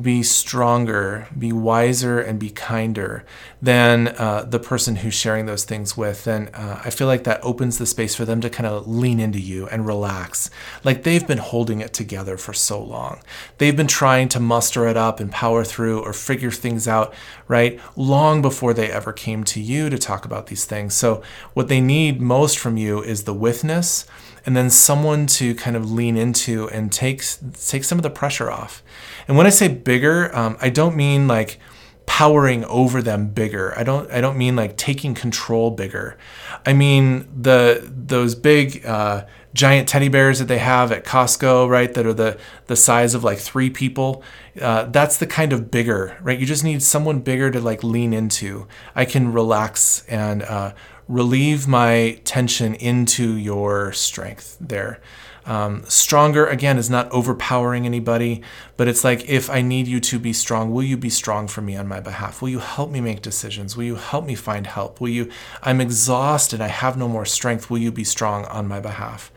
be 0.00 0.22
stronger, 0.24 1.28
be 1.38 1.52
wiser, 1.52 2.20
and 2.20 2.40
be 2.40 2.50
kinder 2.50 3.24
than 3.62 4.08
uh, 4.08 4.44
the 4.48 4.58
person 4.58 4.96
who's 4.96 5.14
sharing 5.14 5.46
those 5.46 5.64
things 5.64 5.96
with, 5.96 6.24
then 6.24 6.48
uh, 6.48 6.82
I 6.84 6.90
feel 6.90 7.06
like 7.06 7.24
that 7.24 7.44
opens 7.44 7.78
the 7.78 7.86
space 7.86 8.14
for 8.14 8.24
them 8.24 8.40
to 8.40 8.50
kind 8.50 8.66
of 8.66 8.88
lean 8.88 9.20
into 9.20 9.38
you 9.38 9.68
and 9.68 9.86
relax. 9.86 10.50
Like 10.82 11.04
they've 11.04 11.26
been 11.26 11.38
holding 11.38 11.80
it 11.80 11.92
together 11.92 12.36
for 12.36 12.52
so 12.52 12.82
long. 12.82 13.20
They've 13.58 13.76
been 13.76 13.86
trying 13.86 14.28
to 14.30 14.40
muster 14.40 14.88
it 14.88 14.96
up 14.96 15.20
and 15.20 15.30
power 15.30 15.62
through 15.62 16.00
or 16.00 16.12
figure 16.12 16.50
things 16.50 16.88
out, 16.88 17.14
right? 17.46 17.78
Long 17.94 18.42
before 18.42 18.74
they 18.74 18.90
ever 18.90 19.12
came 19.12 19.44
to 19.44 19.60
you 19.60 19.90
to 19.90 19.98
talk 19.98 20.24
about 20.24 20.48
these 20.48 20.64
things. 20.64 20.94
So, 20.94 21.22
what 21.52 21.68
they 21.68 21.80
need 21.80 22.20
most 22.20 22.58
from 22.58 22.76
you 22.76 23.00
is 23.00 23.24
the 23.24 23.34
witness 23.34 24.06
and 24.46 24.56
then 24.56 24.70
someone 24.70 25.26
to 25.26 25.54
kind 25.54 25.76
of 25.76 25.90
lean 25.90 26.16
into 26.16 26.68
and 26.68 26.92
take 26.92 27.24
take 27.66 27.84
some 27.84 27.98
of 27.98 28.02
the 28.02 28.10
pressure 28.10 28.50
off. 28.50 28.82
And 29.26 29.36
when 29.36 29.46
I 29.46 29.50
say 29.50 29.68
bigger, 29.84 30.34
um, 30.34 30.56
I 30.60 30.70
don't 30.70 30.96
mean 30.96 31.28
like 31.28 31.60
powering 32.06 32.64
over 32.66 33.00
them 33.02 33.28
bigger. 33.28 33.76
I 33.78 33.82
don't 33.82 34.10
I 34.10 34.20
don't 34.20 34.36
mean 34.36 34.56
like 34.56 34.76
taking 34.76 35.14
control 35.14 35.70
bigger. 35.70 36.18
I 36.66 36.72
mean 36.72 37.28
the 37.34 37.82
those 37.90 38.34
big 38.34 38.84
uh, 38.84 39.24
giant 39.54 39.88
teddy 39.88 40.08
bears 40.08 40.38
that 40.38 40.46
they 40.46 40.58
have 40.58 40.92
at 40.92 41.04
Costco, 41.04 41.68
right? 41.68 41.92
That 41.94 42.06
are 42.06 42.12
the 42.12 42.38
the 42.66 42.76
size 42.76 43.14
of 43.14 43.24
like 43.24 43.38
three 43.38 43.70
people. 43.70 44.22
Uh, 44.60 44.84
that's 44.84 45.16
the 45.16 45.26
kind 45.26 45.52
of 45.52 45.70
bigger, 45.70 46.16
right? 46.20 46.38
You 46.38 46.46
just 46.46 46.64
need 46.64 46.82
someone 46.82 47.20
bigger 47.20 47.50
to 47.50 47.60
like 47.60 47.82
lean 47.82 48.12
into. 48.12 48.66
I 48.94 49.04
can 49.06 49.32
relax 49.32 50.04
and 50.06 50.42
uh, 50.42 50.74
relieve 51.08 51.66
my 51.66 52.20
tension 52.24 52.74
into 52.74 53.36
your 53.36 53.92
strength 53.92 54.56
there. 54.60 55.00
Um, 55.46 55.84
stronger, 55.88 56.46
again, 56.46 56.78
is 56.78 56.88
not 56.88 57.10
overpowering 57.10 57.84
anybody, 57.84 58.42
but 58.78 58.88
it's 58.88 59.04
like 59.04 59.28
if 59.28 59.50
I 59.50 59.60
need 59.60 59.86
you 59.86 60.00
to 60.00 60.18
be 60.18 60.32
strong, 60.32 60.72
will 60.72 60.82
you 60.82 60.96
be 60.96 61.10
strong 61.10 61.48
for 61.48 61.60
me 61.60 61.76
on 61.76 61.86
my 61.86 62.00
behalf? 62.00 62.40
Will 62.40 62.48
you 62.48 62.60
help 62.60 62.90
me 62.90 63.00
make 63.00 63.20
decisions? 63.20 63.76
Will 63.76 63.84
you 63.84 63.96
help 63.96 64.24
me 64.24 64.34
find 64.34 64.66
help? 64.66 65.00
Will 65.00 65.10
you, 65.10 65.30
I'm 65.62 65.82
exhausted, 65.82 66.62
I 66.62 66.68
have 66.68 66.96
no 66.96 67.08
more 67.08 67.26
strength. 67.26 67.68
Will 67.68 67.78
you 67.78 67.92
be 67.92 68.04
strong 68.04 68.46
on 68.46 68.66
my 68.66 68.80
behalf? 68.80 69.30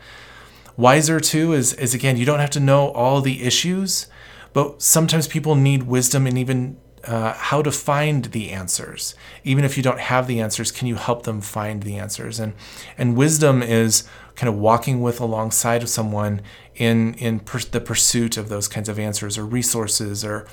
Wiser, 0.78 1.20
too, 1.20 1.52
is, 1.52 1.74
is 1.74 1.92
again, 1.92 2.16
you 2.16 2.24
don't 2.24 2.40
have 2.40 2.50
to 2.50 2.60
know 2.60 2.88
all 2.92 3.20
the 3.20 3.42
issues, 3.42 4.06
but 4.54 4.80
sometimes 4.80 5.28
people 5.28 5.56
need 5.56 5.82
wisdom 5.82 6.26
and 6.26 6.38
even 6.38 6.78
uh, 7.04 7.34
how 7.34 7.62
to 7.62 7.70
find 7.70 8.26
the 8.26 8.50
answers. 8.50 9.14
Even 9.44 9.64
if 9.64 9.76
you 9.76 9.82
don't 9.82 10.00
have 10.00 10.26
the 10.26 10.40
answers, 10.40 10.70
can 10.70 10.86
you 10.86 10.96
help 10.96 11.22
them 11.22 11.40
find 11.40 11.82
the 11.82 11.96
answers? 11.96 12.38
And 12.40 12.54
and 12.96 13.16
wisdom 13.16 13.62
is 13.62 14.04
kind 14.34 14.48
of 14.48 14.56
walking 14.56 15.00
with 15.02 15.20
alongside 15.20 15.82
of 15.82 15.88
someone 15.88 16.40
in 16.74 17.14
in 17.14 17.40
per- 17.40 17.58
the 17.58 17.80
pursuit 17.80 18.36
of 18.36 18.48
those 18.48 18.68
kinds 18.68 18.88
of 18.88 18.98
answers 18.98 19.36
or 19.36 19.44
resources 19.44 20.24
or 20.24 20.46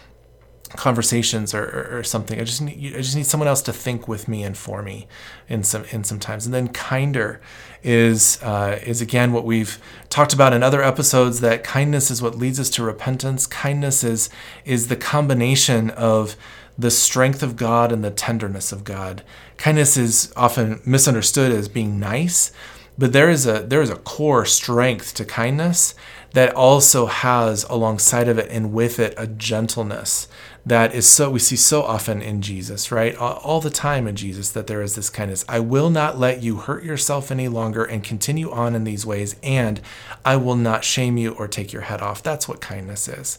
conversations 0.75 1.53
or, 1.53 1.63
or, 1.63 1.99
or, 1.99 2.03
something. 2.03 2.39
I 2.39 2.43
just 2.43 2.61
need 2.61 2.95
I 2.95 2.97
just 2.97 3.15
need 3.15 3.25
someone 3.25 3.47
else 3.47 3.61
to 3.63 3.73
think 3.73 4.07
with 4.07 4.27
me 4.27 4.43
and 4.43 4.57
for 4.57 4.81
me 4.81 5.07
in 5.47 5.63
some 5.63 5.85
in 5.91 6.03
sometimes. 6.03 6.45
And 6.45 6.53
then 6.53 6.67
kinder 6.69 7.41
is 7.83 8.41
uh, 8.41 8.79
is 8.85 9.01
again 9.01 9.31
what 9.31 9.45
we've 9.45 9.79
talked 10.09 10.33
about 10.33 10.53
in 10.53 10.63
other 10.63 10.83
episodes 10.83 11.41
that 11.41 11.63
kindness 11.63 12.09
is 12.09 12.21
what 12.21 12.35
leads 12.35 12.59
us 12.59 12.69
to 12.71 12.83
repentance. 12.83 13.45
Kindness 13.47 14.03
is 14.03 14.29
is 14.65 14.87
the 14.87 14.95
combination 14.95 15.89
of 15.91 16.35
the 16.77 16.91
strength 16.91 17.41
of 17.41 17.55
God 17.55 17.91
and 17.91 18.03
the 18.03 18.11
tenderness 18.11 18.71
of 18.71 18.83
God. 18.83 19.23
Kindness 19.57 19.97
is 19.97 20.33
often 20.35 20.81
misunderstood 20.85 21.51
as 21.51 21.69
being 21.69 21.99
nice, 21.99 22.51
but 22.97 23.13
there 23.13 23.29
is 23.29 23.45
a 23.45 23.61
there 23.61 23.81
is 23.81 23.89
a 23.89 23.95
core 23.95 24.45
strength 24.45 25.13
to 25.15 25.25
kindness 25.25 25.95
that 26.35 26.53
also 26.53 27.05
has 27.05 27.63
alongside 27.65 28.27
of 28.27 28.37
it 28.37 28.49
and 28.51 28.73
with 28.73 28.99
it 28.99 29.13
a 29.17 29.25
gentleness 29.25 30.27
that 30.65 30.95
is 30.95 31.07
so 31.07 31.29
we 31.29 31.37
see 31.37 31.55
so 31.55 31.83
often 31.83 32.21
in 32.21 32.41
Jesus, 32.41 32.91
right? 32.91 33.15
All 33.15 33.61
the 33.61 33.69
time 33.69 34.07
in 34.07 34.15
Jesus 34.15 34.49
that 34.51 34.65
there 34.65 34.81
is 34.81 34.95
this 34.95 35.11
kindness. 35.11 35.45
I 35.47 35.59
will 35.59 35.91
not 35.91 36.17
let 36.17 36.41
you 36.41 36.57
hurt 36.57 36.83
yourself 36.83 37.29
any 37.29 37.47
longer 37.47 37.83
and 37.83 38.03
continue 38.03 38.51
on 38.51 38.73
in 38.73 38.83
these 38.83 39.05
ways, 39.05 39.35
and 39.43 39.79
I 40.23 40.37
will 40.37 40.55
not 40.55 40.83
shame 40.83 41.17
you 41.17 41.33
or 41.33 41.47
take 41.47 41.71
your 41.71 41.83
head 41.83 42.01
off. 42.01 42.23
That's 42.23 42.47
what 42.47 42.61
kindness 42.61 43.07
is. 43.07 43.37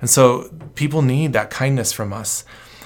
And 0.00 0.08
so 0.08 0.50
people 0.76 1.02
need 1.02 1.32
that 1.32 1.50
kindness 1.50 1.92
from 1.92 2.12
us. 2.12 2.44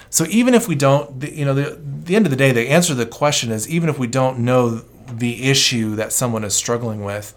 So 0.08 0.24
even 0.30 0.54
if 0.54 0.68
we 0.68 0.74
don't, 0.74 1.22
you 1.30 1.44
know, 1.44 1.54
the, 1.54 1.78
the 1.80 2.16
end 2.16 2.26
of 2.26 2.30
the 2.30 2.36
day, 2.36 2.52
the 2.52 2.68
answer 2.68 2.88
to 2.88 2.94
the 2.94 3.06
question 3.06 3.50
is 3.50 3.68
even 3.68 3.90
if 3.90 3.98
we 3.98 4.06
don't 4.06 4.38
know 4.38 4.82
the 5.10 5.44
issue 5.50 5.96
that 5.96 6.12
someone 6.12 6.44
is 6.44 6.54
struggling 6.54 7.04
with, 7.04 7.34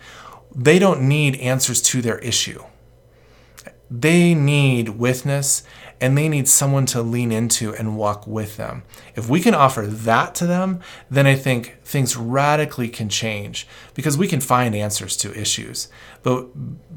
they 0.53 0.79
don't 0.79 1.01
need 1.01 1.35
answers 1.37 1.81
to 1.81 2.01
their 2.01 2.19
issue. 2.19 2.63
They 3.91 4.33
need 4.33 4.89
witness 4.89 5.63
and 6.01 6.17
they 6.17 6.29
need 6.29 6.47
someone 6.47 6.85
to 6.87 7.01
lean 7.01 7.31
into 7.31 7.73
and 7.75 7.97
walk 7.97 8.27
with 8.27 8.57
them. 8.57 8.83
If 9.15 9.29
we 9.29 9.41
can 9.41 9.53
offer 9.53 9.81
that 9.81 10.35
to 10.35 10.45
them, 10.45 10.81
then 11.09 11.25
I 11.25 11.35
think 11.35 11.74
things 11.85 12.17
radically 12.17 12.89
can 12.89 13.07
change 13.07 13.67
because 13.93 14.17
we 14.17 14.27
can 14.27 14.41
find 14.41 14.73
answers 14.75 15.15
to 15.15 15.39
issues, 15.39 15.87
but 16.23 16.47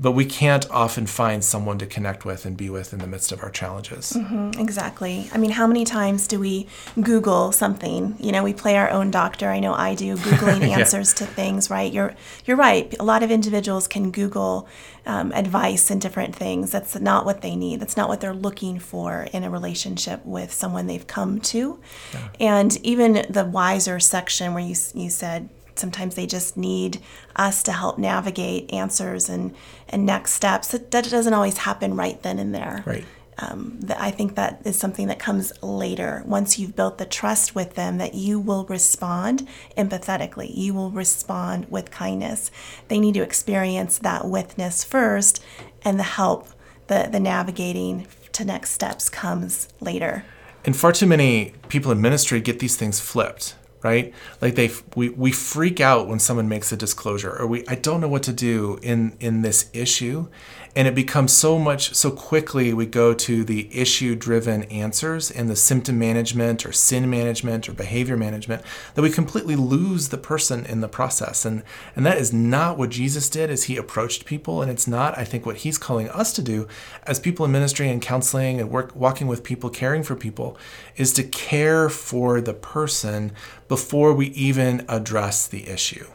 but 0.01 0.13
we 0.13 0.25
can't 0.25 0.69
often 0.71 1.07
find 1.07 1.45
someone 1.45 1.79
to 1.79 1.87
connect 1.87 2.25
with 2.25 2.47
and 2.47 2.57
be 2.57 2.71
with 2.71 2.95
in 2.95 2.99
the 2.99 3.07
midst 3.07 3.31
of 3.31 3.43
our 3.43 3.51
challenges. 3.51 4.15
Mm-hmm, 4.15 4.59
exactly. 4.59 5.29
I 5.33 5.39
mean, 5.39 5.51
how 5.51 5.67
many 5.67 5.85
times 5.85 6.27
do 6.27 6.41
we 6.41 6.67
Google 7.01 7.53
something? 7.53 8.17
You 8.19 8.33
know, 8.33 8.43
we 8.43 8.55
play 8.55 8.77
our 8.79 8.89
own 8.91 9.11
doctor. 9.11 9.51
I 9.51 9.61
know 9.61 9.75
I 9.75 9.95
do 9.95 10.17
googling 10.27 10.63
yeah. 10.63 10.79
answers 10.79 11.13
to 11.15 11.27
things. 11.27 11.69
Right? 11.71 11.93
You're 11.93 12.15
you're 12.47 12.57
right. 12.57 12.95
A 12.99 13.05
lot 13.05 13.23
of 13.23 13.31
individuals 13.31 13.87
can 13.87 14.11
Google 14.11 14.67
um, 15.09 15.33
advice 15.33 15.91
and 15.91 16.01
different 16.01 16.37
things. 16.37 16.71
That's 16.71 16.99
not 17.01 17.25
what 17.25 17.41
they 17.41 17.57
need. 17.57 17.81
That's 17.81 17.97
not 17.97 18.09
what 18.09 18.21
they're 18.21 18.35
looking 18.35 18.79
for 18.79 19.27
in 19.33 19.43
a 19.43 19.51
relationship 19.51 20.25
with 20.25 20.53
someone 20.53 20.87
they've 20.87 21.07
come 21.07 21.41
to. 21.41 21.81
Yeah. 22.13 22.29
And 22.41 22.77
even 22.85 23.27
the 23.29 23.45
wiser 23.45 24.01
section 24.01 24.53
where 24.53 24.63
you 24.63 24.75
you 24.95 25.11
said 25.11 25.49
sometimes 25.79 26.15
they 26.15 26.27
just 26.27 26.57
need 26.57 27.01
us 27.37 27.63
to 27.63 27.73
help 27.73 27.99
navigate 27.99 28.73
answers 28.73 29.29
and 29.29 29.55
and 29.89 30.05
next 30.05 30.33
steps. 30.35 30.69
That, 30.69 30.91
that 30.91 31.09
doesn't 31.09 31.33
always 31.33 31.59
happen 31.59 31.97
right 31.97 32.21
then 32.23 32.39
and 32.39 32.55
there. 32.55 32.83
Right. 32.87 33.05
Um, 33.41 33.79
I 33.97 34.11
think 34.11 34.35
that 34.35 34.63
is 34.65 34.77
something 34.77 35.07
that 35.07 35.21
comes 35.21 35.53
later 35.63 36.25
once 36.27 36.59
you've 36.59 36.75
built 36.75 36.99
the 36.99 37.07
trust 37.07 37.55
with 37.55 37.77
them 37.77 37.99
that 37.99 38.15
you 38.15 38.41
will 38.41 38.65
respond 38.65 39.47
empathetically. 39.77 40.51
You 40.53 40.75
will 40.75 40.91
respond 40.91 41.71
with 41.71 41.93
kindness. 41.93 42.51
They 42.89 42.99
need 42.99 43.15
to 43.15 43.23
experience 43.23 43.99
that 43.99 44.27
witness 44.27 44.83
first, 44.83 45.43
and 45.83 45.99
the 45.99 46.05
help, 46.05 46.49
the 46.89 47.09
the 47.11 47.21
navigating 47.21 48.07
to 48.33 48.45
next 48.45 48.71
steps 48.71 49.09
comes 49.09 49.69
later. 49.81 50.25
And 50.65 50.77
far 50.77 50.93
too 50.93 51.07
many 51.07 51.55
people 51.69 51.93
in 51.93 52.01
ministry 52.01 52.41
get 52.41 52.59
these 52.59 52.77
things 52.77 52.99
flipped 52.99 53.55
right? 53.83 54.13
Like 54.41 54.55
they 54.55 54.71
we, 54.97 55.09
we 55.11 55.33
freak 55.33 55.81
out 55.81 56.09
when 56.09 56.19
someone 56.19 56.49
makes 56.49 56.73
a 56.73 56.77
disclosure 56.77 57.35
or 57.37 57.47
we 57.47 57.67
i 57.69 57.75
don't 57.75 58.01
know 58.01 58.09
what 58.09 58.23
to 58.25 58.33
do 58.33 58.79
in 58.83 59.17
in 59.21 59.43
this 59.43 59.71
issue 59.73 60.29
and 60.77 60.87
it 60.87 60.95
becomes 60.95 61.33
so 61.33 61.59
much 61.59 61.95
so 61.95 62.11
quickly 62.11 62.73
we 62.73 62.87
go 62.87 63.15
to 63.15 63.45
the 63.45 63.69
issue 63.77 64.15
driven 64.15 64.65
answers 64.65 65.31
and 65.31 65.49
the 65.49 65.57
symptom 65.57 65.99
management 65.99 66.65
or 66.65 66.73
sin 66.73 67.09
management 67.09 67.69
or 67.69 67.73
behavior 67.73 68.17
management 68.17 68.63
that 68.95 69.03
we 69.03 69.11
completely 69.11 69.57
lose 69.57 70.09
the 70.09 70.19
person 70.19 70.65
in 70.67 70.81
the 70.81 70.89
process. 70.89 71.45
And 71.45 71.63
and 71.97 72.05
that 72.07 72.19
is 72.19 72.33
not 72.33 72.79
what 72.79 72.91
jesus 72.91 73.29
did 73.29 73.51
as 73.51 73.65
he 73.65 73.77
approached 73.77 74.25
people. 74.25 74.63
And 74.63 74.71
it's 74.71 74.87
not 74.87 75.17
i 75.19 75.25
think 75.25 75.47
what 75.47 75.59
he's 75.59 75.79
calling 75.79 76.09
us 76.11 76.33
to 76.35 76.43
do 76.43 76.69
as 77.05 77.19
people 77.19 77.45
in 77.45 77.53
ministry 77.53 77.89
and 77.89 78.03
counseling 78.03 78.61
and 78.61 78.71
work 78.71 78.95
walking 78.95 79.27
with 79.27 79.43
people 79.43 79.71
caring 79.71 80.03
for 80.03 80.17
people 80.17 80.57
is 80.97 81.13
to 81.15 81.23
care 81.23 81.89
for 81.89 82.41
the 82.41 82.55
person 82.55 83.33
before 83.69 84.13
we 84.13 84.29
even 84.29 84.85
address 84.89 85.47
the 85.47 85.69
issue 85.69 86.07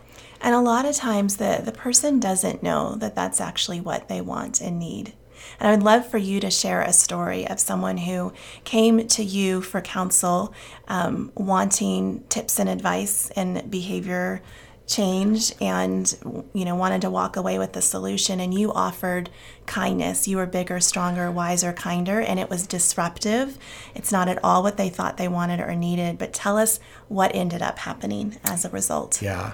and 0.42 0.54
a 0.54 0.60
lot 0.60 0.86
of 0.86 0.96
times 0.96 1.38
the, 1.38 1.62
the 1.64 1.72
person 1.72 2.20
doesn't 2.20 2.62
know 2.62 2.96
that 2.96 3.16
that's 3.16 3.40
actually 3.40 3.80
what 3.80 4.10
they 4.10 4.20
want 4.20 4.60
and 4.60 4.78
need. 4.78 5.14
And 5.60 5.70
I 5.70 5.72
would 5.72 5.84
love 5.84 6.06
for 6.06 6.18
you 6.18 6.40
to 6.42 6.52
share 6.52 6.82
a 6.82 6.94
story 6.94 7.48
of 7.48 7.60
someone 7.60 7.98
who 7.98 8.34
came 8.64 9.08
to 9.08 9.24
you 9.24 9.62
for 9.62 9.82
counsel, 9.82 10.54
um, 10.88 11.32
wanting 11.36 12.24
tips 12.30 12.60
and 12.60 12.70
advice 12.70 13.32
and 13.36 13.70
behavior 13.70 14.42
change 14.86 15.54
and 15.62 16.18
you 16.54 16.66
know 16.66 16.76
wanted 16.76 17.00
to 17.00 17.10
walk 17.10 17.38
away 17.38 17.58
with 17.58 17.72
the 17.72 17.82
solution. 17.82 18.42
And 18.42 18.54
you 18.54 18.74
offered 18.74 19.30
kindness. 19.66 20.28
You 20.28 20.38
were 20.38 20.46
bigger 20.46 20.82
stronger 20.82 21.32
wiser 21.32 21.72
kinder 21.72 22.20
and 22.20 22.40
it 22.40 22.50
was 22.50 22.68
disruptive. 22.68 23.58
It's 23.96 24.12
not 24.12 24.28
at 24.28 24.44
all 24.44 24.62
what 24.62 24.76
they 24.76 24.90
thought 24.90 25.16
they 25.16 25.30
wanted 25.30 25.62
or 25.62 25.74
needed. 25.76 26.18
But 26.18 26.34
tell 26.34 26.58
us 26.58 26.82
what 27.08 27.34
ended 27.34 27.62
up 27.62 27.80
happening 27.80 28.38
as 28.44 28.66
a 28.66 28.70
result. 28.70 29.22
Yeah 29.22 29.54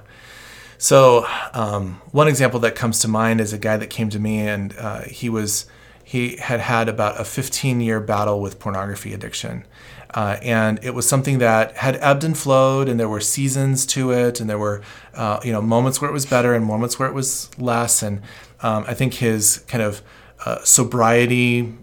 so 0.80 1.28
um, 1.54 2.02
one 2.12 2.28
example 2.28 2.60
that 2.62 2.74
comes 2.74 3.00
to 3.02 3.08
mind 3.08 3.42
is 3.42 3.54
a 3.54 3.60
guy 3.60 3.78
that 3.78 3.92
came 3.92 4.10
to 4.10 4.20
me 4.20 4.40
and 4.40 4.74
uh, 4.78 5.02
he 5.02 5.30
was 5.30 5.68
he 6.10 6.38
had 6.38 6.60
had 6.60 6.90
about 6.90 7.22
a 7.22 7.24
15 7.24 7.82
year 7.82 8.00
battle 8.00 8.42
with 8.42 8.58
pornography 8.58 9.14
addiction. 9.14 9.64
Uh, 10.12 10.38
and 10.42 10.80
it 10.82 10.96
was 10.96 11.08
something 11.08 11.38
that 11.38 11.78
had 11.78 11.98
ebbed 11.98 12.24
and 12.24 12.36
flowed, 12.36 12.90
and 12.90 13.00
there 13.00 13.08
were 13.08 13.20
seasons 13.20 13.86
to 13.86 14.12
it, 14.12 14.40
and 14.40 14.50
there 14.50 14.58
were, 14.58 14.82
uh, 15.14 15.40
you 15.44 15.52
know, 15.52 15.62
moments 15.62 16.02
where 16.02 16.10
it 16.10 16.14
was 16.14 16.26
better 16.26 16.56
and 16.56 16.66
moments 16.66 16.98
where 16.98 17.08
it 17.08 17.14
was 17.14 17.52
less. 17.60 18.02
And 18.02 18.24
um, 18.64 18.86
I 18.88 18.96
think 18.96 19.14
his 19.14 19.60
kind 19.68 19.84
of 19.84 20.02
uh, 20.46 20.64
sobriety 20.64 21.76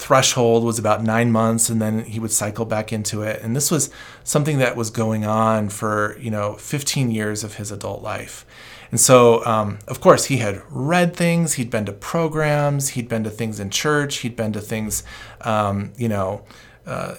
threshold 0.00 0.64
was 0.64 0.78
about 0.78 1.02
nine 1.02 1.30
months 1.30 1.68
and 1.68 1.80
then 1.80 2.04
he 2.04 2.18
would 2.18 2.32
cycle 2.32 2.64
back 2.64 2.92
into 2.92 3.22
it. 3.22 3.42
And 3.42 3.54
this 3.54 3.70
was 3.70 3.90
something 4.24 4.58
that 4.58 4.74
was 4.74 4.88
going 4.90 5.26
on 5.26 5.68
for 5.68 6.16
you 6.18 6.30
know 6.30 6.54
15 6.54 7.10
years 7.10 7.44
of 7.44 7.56
his 7.56 7.70
adult 7.70 8.02
life. 8.02 8.46
And 8.90 8.98
so 8.98 9.44
um, 9.44 9.78
of 9.86 10.00
course 10.00 10.24
he 10.24 10.38
had 10.38 10.62
read 10.70 11.14
things 11.14 11.54
he'd 11.54 11.70
been 11.70 11.84
to 11.84 11.92
programs 11.92 12.90
he'd 12.90 13.08
been 13.08 13.24
to 13.24 13.30
things 13.30 13.60
in 13.60 13.70
church 13.70 14.18
he'd 14.18 14.36
been 14.36 14.52
to 14.54 14.60
things 14.60 15.04
um, 15.42 15.92
you 15.96 16.08
know 16.08 16.44
uh, 16.86 17.16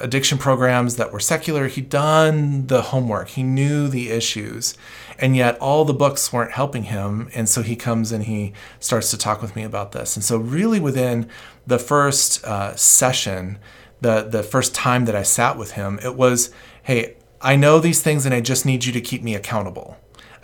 addiction 0.00 0.38
programs 0.38 0.96
that 0.96 1.12
were 1.12 1.20
secular. 1.20 1.68
He'd 1.68 1.88
done 1.88 2.66
the 2.66 2.82
homework. 2.82 3.28
He 3.28 3.42
knew 3.42 3.88
the 3.88 4.10
issues 4.10 4.76
and 5.18 5.36
yet 5.36 5.58
all 5.58 5.84
the 5.84 5.94
books 5.94 6.32
weren't 6.32 6.52
helping 6.52 6.84
him 6.84 7.28
and 7.34 7.48
so 7.48 7.62
he 7.62 7.76
comes 7.76 8.12
and 8.12 8.24
he 8.24 8.52
starts 8.80 9.10
to 9.10 9.18
talk 9.18 9.42
with 9.42 9.56
me 9.56 9.62
about 9.62 9.92
this 9.92 10.16
and 10.16 10.24
so 10.24 10.36
really 10.36 10.80
within 10.80 11.28
the 11.66 11.78
first 11.78 12.44
uh, 12.44 12.74
session 12.76 13.58
the 14.00 14.22
the 14.22 14.42
first 14.42 14.74
time 14.74 15.04
that 15.04 15.16
i 15.16 15.22
sat 15.22 15.56
with 15.56 15.72
him 15.72 15.98
it 16.02 16.14
was 16.16 16.50
hey 16.84 17.16
i 17.40 17.56
know 17.56 17.78
these 17.78 18.02
things 18.02 18.24
and 18.26 18.34
i 18.34 18.40
just 18.40 18.66
need 18.66 18.84
you 18.84 18.92
to 18.92 19.00
keep 19.00 19.22
me 19.22 19.34
accountable 19.34 19.96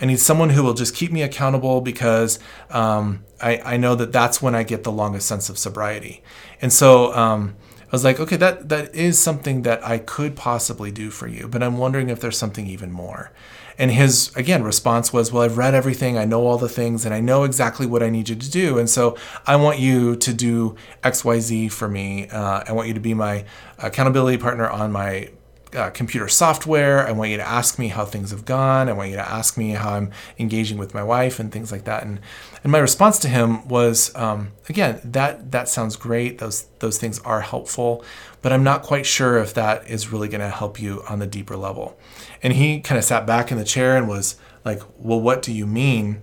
I 0.03 0.05
need 0.05 0.19
someone 0.19 0.51
who 0.51 0.65
will 0.65 0.75
just 0.75 0.97
keep 0.97 1.13
me 1.13 1.23
accountable 1.23 1.81
because 1.81 2.41
um, 2.71 3.25
I, 3.41 3.59
I 3.59 3.77
know 3.77 3.95
that 3.95 4.11
that's 4.11 4.43
when 4.43 4.53
I 4.53 4.65
get 4.65 4.83
the 4.83 4.91
longest 4.91 5.29
sense 5.29 5.49
of 5.49 5.57
sobriety. 5.59 6.25
And 6.61 6.73
so 6.73 7.15
um, 7.15 7.55
I 7.81 7.89
was 7.93 8.03
like, 8.03 8.19
okay, 8.19 8.37
that 8.37 8.69
that 8.69 8.95
is 8.97 9.19
something 9.19 9.63
that 9.63 9.87
I 9.87 9.99
could 9.99 10.35
possibly 10.35 10.91
do 10.91 11.11
for 11.11 11.29
you, 11.29 11.47
but 11.47 11.63
I'm 11.63 11.79
wondering 11.79 12.09
if 12.09 12.21
there's 12.21 12.37
something 12.37 12.67
even 12.67 12.91
more. 12.91 13.31
And 13.79 13.91
his, 13.91 14.35
again, 14.37 14.63
response 14.63 15.13
was, 15.13 15.33
Well, 15.33 15.43
I've 15.43 15.57
read 15.57 15.75
everything, 15.75 16.19
I 16.19 16.25
know 16.25 16.47
all 16.47 16.59
the 16.59 16.69
things, 16.69 17.05
and 17.05 17.15
I 17.15 17.21
know 17.21 17.45
exactly 17.45 17.87
what 17.87 18.03
I 18.03 18.11
need 18.11 18.29
you 18.29 18.37
to 18.37 18.51
do. 18.51 18.79
And 18.79 18.89
so 18.89 19.17
I 19.47 19.57
want 19.57 19.79
you 19.79 20.17
to 20.17 20.33
do 20.33 20.77
XYZ 21.03 21.73
for 21.73 21.89
me. 21.89 22.29
Uh, 22.29 22.65
I 22.67 22.73
want 22.73 22.89
you 22.89 22.95
to 22.95 23.01
be 23.01 23.15
my 23.15 23.45
accountability 23.79 24.39
partner 24.39 24.69
on 24.69 24.93
my 24.93 25.31
uh, 25.75 25.91
computer 25.91 26.29
software. 26.29 27.07
I 27.07 27.13
want 27.13 27.31
you 27.31 27.37
to 27.37 27.49
ask 27.49 27.79
me 27.79 27.89
how 27.89 28.05
things 28.05 28.31
have 28.31 28.45
gone. 28.45 28.89
I 28.89 28.93
want 28.93 29.11
you 29.11 29.17
to 29.17 29.29
ask 29.29 29.57
me 29.57 29.71
how 29.71 29.95
I'm 29.95 30.11
engaging 30.39 30.79
with 30.79 30.95
my 30.95 31.03
wife 31.03 31.39
and 31.39 31.51
things 31.51 31.73
like 31.73 31.85
that. 31.85 32.03
And 32.05 32.21
and 32.63 32.71
my 32.71 32.79
response 32.79 33.19
to 33.21 33.29
him 33.29 33.67
was, 33.67 34.15
um, 34.15 34.53
again, 34.69 35.01
that 35.05 35.51
that 35.53 35.69
sounds 35.69 35.97
great. 35.97 36.39
Those 36.39 36.67
those 36.79 36.99
things 36.99 37.19
are 37.21 37.41
helpful, 37.41 38.05
but 38.41 38.53
I'm 38.53 38.63
not 38.63 38.83
quite 38.83 39.07
sure 39.07 39.39
if 39.39 39.55
that 39.55 39.89
is 39.89 40.13
really 40.13 40.29
going 40.29 40.41
to 40.41 40.51
help 40.51 40.81
you 40.81 41.03
on 41.09 41.19
the 41.19 41.27
deeper 41.27 41.57
level. 41.57 41.99
And 42.43 42.53
he 42.53 42.81
kind 42.81 42.99
of 42.99 43.05
sat 43.05 43.27
back 43.27 43.51
in 43.51 43.59
the 43.59 43.65
chair 43.65 43.97
and 43.97 44.09
was 44.09 44.37
like, 44.65 44.83
"Well, 44.99 45.21
what 45.21 45.43
do 45.43 45.53
you 45.53 45.67
mean?" 45.67 46.23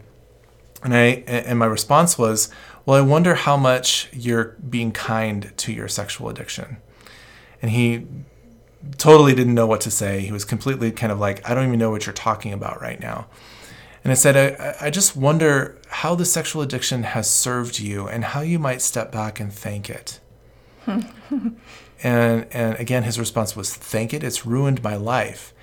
And 0.83 0.95
I 0.95 1.23
and 1.27 1.59
my 1.59 1.65
response 1.65 2.17
was, 2.17 2.49
"Well, 2.85 2.97
I 2.97 3.01
wonder 3.01 3.35
how 3.35 3.57
much 3.57 4.09
you're 4.13 4.55
being 4.69 4.91
kind 4.91 5.51
to 5.57 5.73
your 5.73 5.87
sexual 5.87 6.29
addiction." 6.29 6.77
And 7.61 7.71
he 7.71 8.07
totally 8.97 9.35
didn't 9.35 9.53
know 9.53 9.67
what 9.67 9.81
to 9.81 9.91
say. 9.91 10.21
He 10.21 10.31
was 10.31 10.45
completely 10.45 10.91
kind 10.91 11.11
of 11.11 11.19
like, 11.19 11.47
I 11.49 11.53
don't 11.53 11.67
even 11.67 11.79
know 11.79 11.91
what 11.91 12.05
you're 12.05 12.13
talking 12.13 12.53
about 12.53 12.81
right 12.81 12.99
now. 12.99 13.27
And 14.03 14.11
I 14.11 14.15
said, 14.15 14.37
I, 14.37 14.87
I 14.87 14.89
just 14.89 15.15
wonder 15.15 15.77
how 15.87 16.15
the 16.15 16.25
sexual 16.25 16.61
addiction 16.61 17.03
has 17.03 17.29
served 17.29 17.79
you 17.79 18.07
and 18.07 18.23
how 18.23 18.41
you 18.41 18.57
might 18.57 18.81
step 18.81 19.11
back 19.11 19.39
and 19.39 19.51
thank 19.51 19.89
it. 19.89 20.19
and 20.87 21.53
and 22.01 22.79
again, 22.79 23.03
his 23.03 23.19
response 23.19 23.55
was, 23.55 23.75
Thank 23.75 24.13
it. 24.13 24.23
It's 24.23 24.45
ruined 24.45 24.81
my 24.81 24.95
life. 24.95 25.53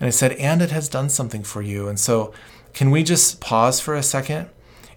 And 0.00 0.06
I 0.06 0.10
said, 0.10 0.32
And 0.32 0.62
it 0.62 0.70
has 0.70 0.88
done 0.88 1.10
something 1.10 1.42
for 1.42 1.60
you. 1.60 1.86
And 1.88 2.00
so, 2.00 2.32
can 2.72 2.90
we 2.90 3.02
just 3.02 3.40
pause 3.40 3.80
for 3.80 3.94
a 3.94 4.02
second 4.02 4.48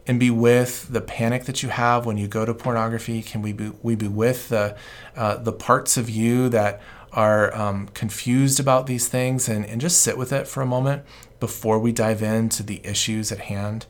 and 0.08 0.20
be 0.20 0.30
with 0.30 0.88
the 0.92 1.02
panic 1.02 1.46
that 1.46 1.62
you 1.62 1.70
have 1.70 2.06
when 2.06 2.18
you 2.18 2.28
go 2.28 2.46
to 2.46 2.54
pornography? 2.54 3.22
Can 3.22 3.42
we 3.42 3.52
be 3.52 3.72
we 3.84 3.96
be 3.96 4.08
with 4.08 4.50
the 4.50 4.78
uh, 5.16 5.36
the 5.38 5.54
parts 5.54 5.98
of 5.98 6.10
you 6.10 6.48
that 6.50 6.82
are 7.16 7.56
um, 7.56 7.88
confused 7.94 8.60
about 8.60 8.88
these 8.88 9.08
things 9.08 9.48
and, 9.48 9.66
and 9.66 9.80
just 9.82 10.02
sit 10.02 10.18
with 10.18 10.34
it 10.34 10.48
for 10.48 10.62
a 10.62 10.66
moment 10.66 11.04
before 11.40 11.80
we 11.80 11.92
dive 11.92 12.22
into 12.22 12.62
the 12.62 12.82
issues 12.84 13.32
at 13.32 13.40
hand. 13.40 13.86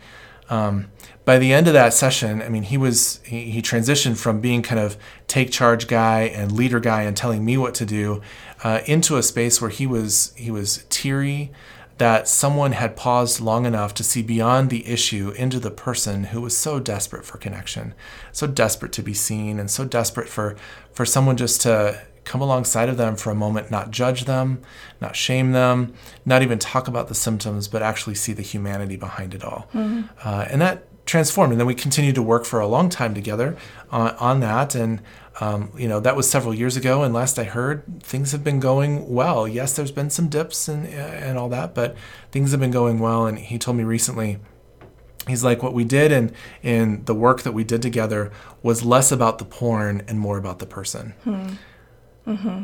Um, 0.48 0.92
by 1.26 1.40
the 1.40 1.52
end 1.52 1.68
of 1.68 1.74
that 1.74 1.94
session, 1.94 2.44
I 2.44 2.50
mean, 2.50 2.64
he 2.64 2.78
was 2.78 3.20
he, 3.26 3.50
he, 3.50 3.64
transitioned 3.64 4.18
from 4.18 4.42
being 4.42 4.62
kind 4.62 4.80
of 4.80 4.96
take 5.26 5.52
charge 5.52 5.88
guy 5.88 6.22
and 6.22 6.52
leader 6.52 6.80
guy 6.80 7.02
and 7.02 7.18
telling 7.18 7.44
me 7.44 7.58
what 7.58 7.74
to 7.76 7.86
do 7.86 8.22
uh, 8.64 8.82
into 8.86 9.18
a 9.18 9.24
space 9.24 9.60
where 9.60 9.72
he 9.72 9.88
was 9.88 10.34
he 10.36 10.52
was 10.52 10.86
teary 10.90 11.52
that 11.98 12.28
someone 12.28 12.74
had 12.74 12.96
paused 12.96 13.40
long 13.40 13.66
enough 13.66 13.94
to 13.96 14.04
see 14.04 14.22
beyond 14.22 14.70
the 14.70 14.86
issue 14.86 15.32
into 15.36 15.60
the 15.60 15.72
person 15.72 16.26
who 16.26 16.42
was 16.42 16.56
so 16.56 16.80
desperate 16.80 17.26
for 17.26 17.38
connection, 17.40 17.96
so 18.32 18.46
desperate 18.46 18.92
to 18.92 19.02
be 19.02 19.16
seen, 19.16 19.60
and 19.60 19.72
so 19.72 19.84
desperate 19.84 20.30
for 20.30 20.56
for 20.94 21.06
someone 21.06 21.38
just 21.38 21.62
to 21.62 22.00
come 22.26 22.42
alongside 22.42 22.90
of 22.90 22.98
them 22.98 23.16
for 23.16 23.32
a 23.32 23.36
moment, 23.36 23.72
not 23.72 23.92
judge 23.92 24.26
them, 24.26 24.62
not 25.00 25.16
shame 25.16 25.52
them, 25.52 25.94
not 26.26 26.42
even 26.42 26.60
talk 26.60 26.88
about 26.88 27.08
the 27.08 27.16
symptoms, 27.16 27.68
but 27.68 27.82
actually 27.82 28.16
see 28.16 28.34
the 28.34 28.42
humanity 28.42 28.98
behind 28.98 29.34
it 29.34 29.44
all. 29.44 29.68
Mm-hmm. 29.74 30.02
Uh, 30.24 30.46
and 30.50 30.62
that 30.62 30.88
transformed. 31.06 31.54
And 31.54 31.60
then 31.60 31.68
we 31.68 31.76
continued 31.76 32.16
to 32.16 32.24
work 32.24 32.46
for 32.46 32.60
a 32.60 32.68
long 32.68 32.90
time 32.90 33.14
together 33.14 33.56
on, 33.92 34.16
on 34.16 34.40
that. 34.40 34.76
And, 34.76 35.02
um, 35.40 35.72
you 35.78 35.88
know, 35.88 36.00
that 36.00 36.16
was 36.16 36.30
several 36.30 36.54
years 36.54 36.76
ago. 36.76 37.04
And 37.04 37.14
last 37.14 37.38
I 37.38 37.44
heard, 37.44 38.02
things 38.02 38.32
have 38.32 38.44
been 38.44 38.60
going 38.60 39.08
well. 39.08 39.48
Yes, 39.48 39.76
there's 39.76 39.92
been 39.92 40.10
some 40.10 40.28
dips 40.28 40.68
and, 40.68 40.88
and 40.88 41.38
all 41.38 41.50
that, 41.50 41.76
but 41.76 41.96
things 42.32 42.52
have 42.52 42.60
been 42.60 42.72
going 42.72 43.00
well. 43.00 43.28
And 43.28 43.38
he 43.38 43.60
told 43.60 43.78
me 43.78 43.84
recently, 43.84 44.40
he's 45.28 45.44
like 45.44 45.64
what 45.64 45.74
we 45.74 45.84
did 45.84 46.12
and 46.12 46.32
in 46.62 47.04
the 47.06 47.16
work 47.16 47.42
that 47.42 47.52
we 47.52 47.64
did 47.64 47.82
together 47.82 48.32
was 48.62 48.84
less 48.84 49.12
about 49.12 49.38
the 49.38 49.46
porn 49.46 50.04
and 50.08 50.20
more 50.20 50.38
about 50.38 50.60
the 50.60 50.66
person 50.66 51.16
hmm. 51.24 51.54
Mm-hmm. 52.26 52.64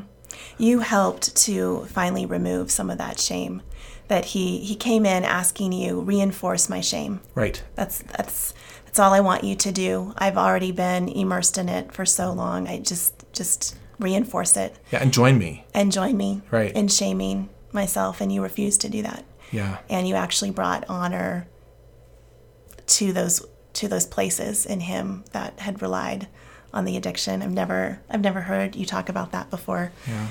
You 0.57 0.79
helped 0.79 1.35
to 1.37 1.85
finally 1.85 2.25
remove 2.25 2.71
some 2.71 2.89
of 2.89 2.97
that 2.97 3.19
shame 3.19 3.61
that 4.07 4.25
he 4.25 4.59
he 4.59 4.75
came 4.75 5.05
in 5.05 5.23
asking 5.23 5.71
you 5.71 6.01
reinforce 6.01 6.69
my 6.69 6.81
shame. 6.81 7.21
Right. 7.35 7.63
That's 7.75 7.99
that's 7.99 8.53
that's 8.85 8.99
all 8.99 9.13
I 9.13 9.21
want 9.21 9.43
you 9.43 9.55
to 9.55 9.71
do. 9.71 10.13
I've 10.17 10.37
already 10.37 10.71
been 10.71 11.07
immersed 11.07 11.57
in 11.57 11.69
it 11.69 11.93
for 11.93 12.05
so 12.05 12.33
long. 12.33 12.67
I 12.67 12.79
just 12.79 13.23
just 13.31 13.77
reinforce 13.99 14.57
it. 14.57 14.75
Yeah, 14.91 15.01
and 15.01 15.13
join 15.13 15.37
me. 15.37 15.65
And 15.73 15.91
join 15.91 16.17
me. 16.17 16.41
Right. 16.51 16.71
In 16.73 16.87
shaming 16.87 17.49
myself 17.71 18.19
and 18.19 18.31
you 18.33 18.41
refused 18.41 18.81
to 18.81 18.89
do 18.89 19.01
that. 19.03 19.23
Yeah. 19.51 19.77
And 19.89 20.07
you 20.07 20.15
actually 20.15 20.51
brought 20.51 20.85
honor 20.89 21.47
to 22.87 23.13
those 23.13 23.45
to 23.73 23.87
those 23.87 24.05
places 24.05 24.65
in 24.65 24.81
him 24.81 25.23
that 25.31 25.59
had 25.61 25.81
relied 25.81 26.27
on 26.73 26.85
the 26.85 26.97
addiction. 26.97 27.41
I've 27.41 27.51
never 27.51 27.99
I've 28.09 28.21
never 28.21 28.41
heard 28.41 28.75
you 28.75 28.85
talk 28.85 29.09
about 29.09 29.31
that 29.31 29.49
before. 29.49 29.91
Yeah. 30.07 30.27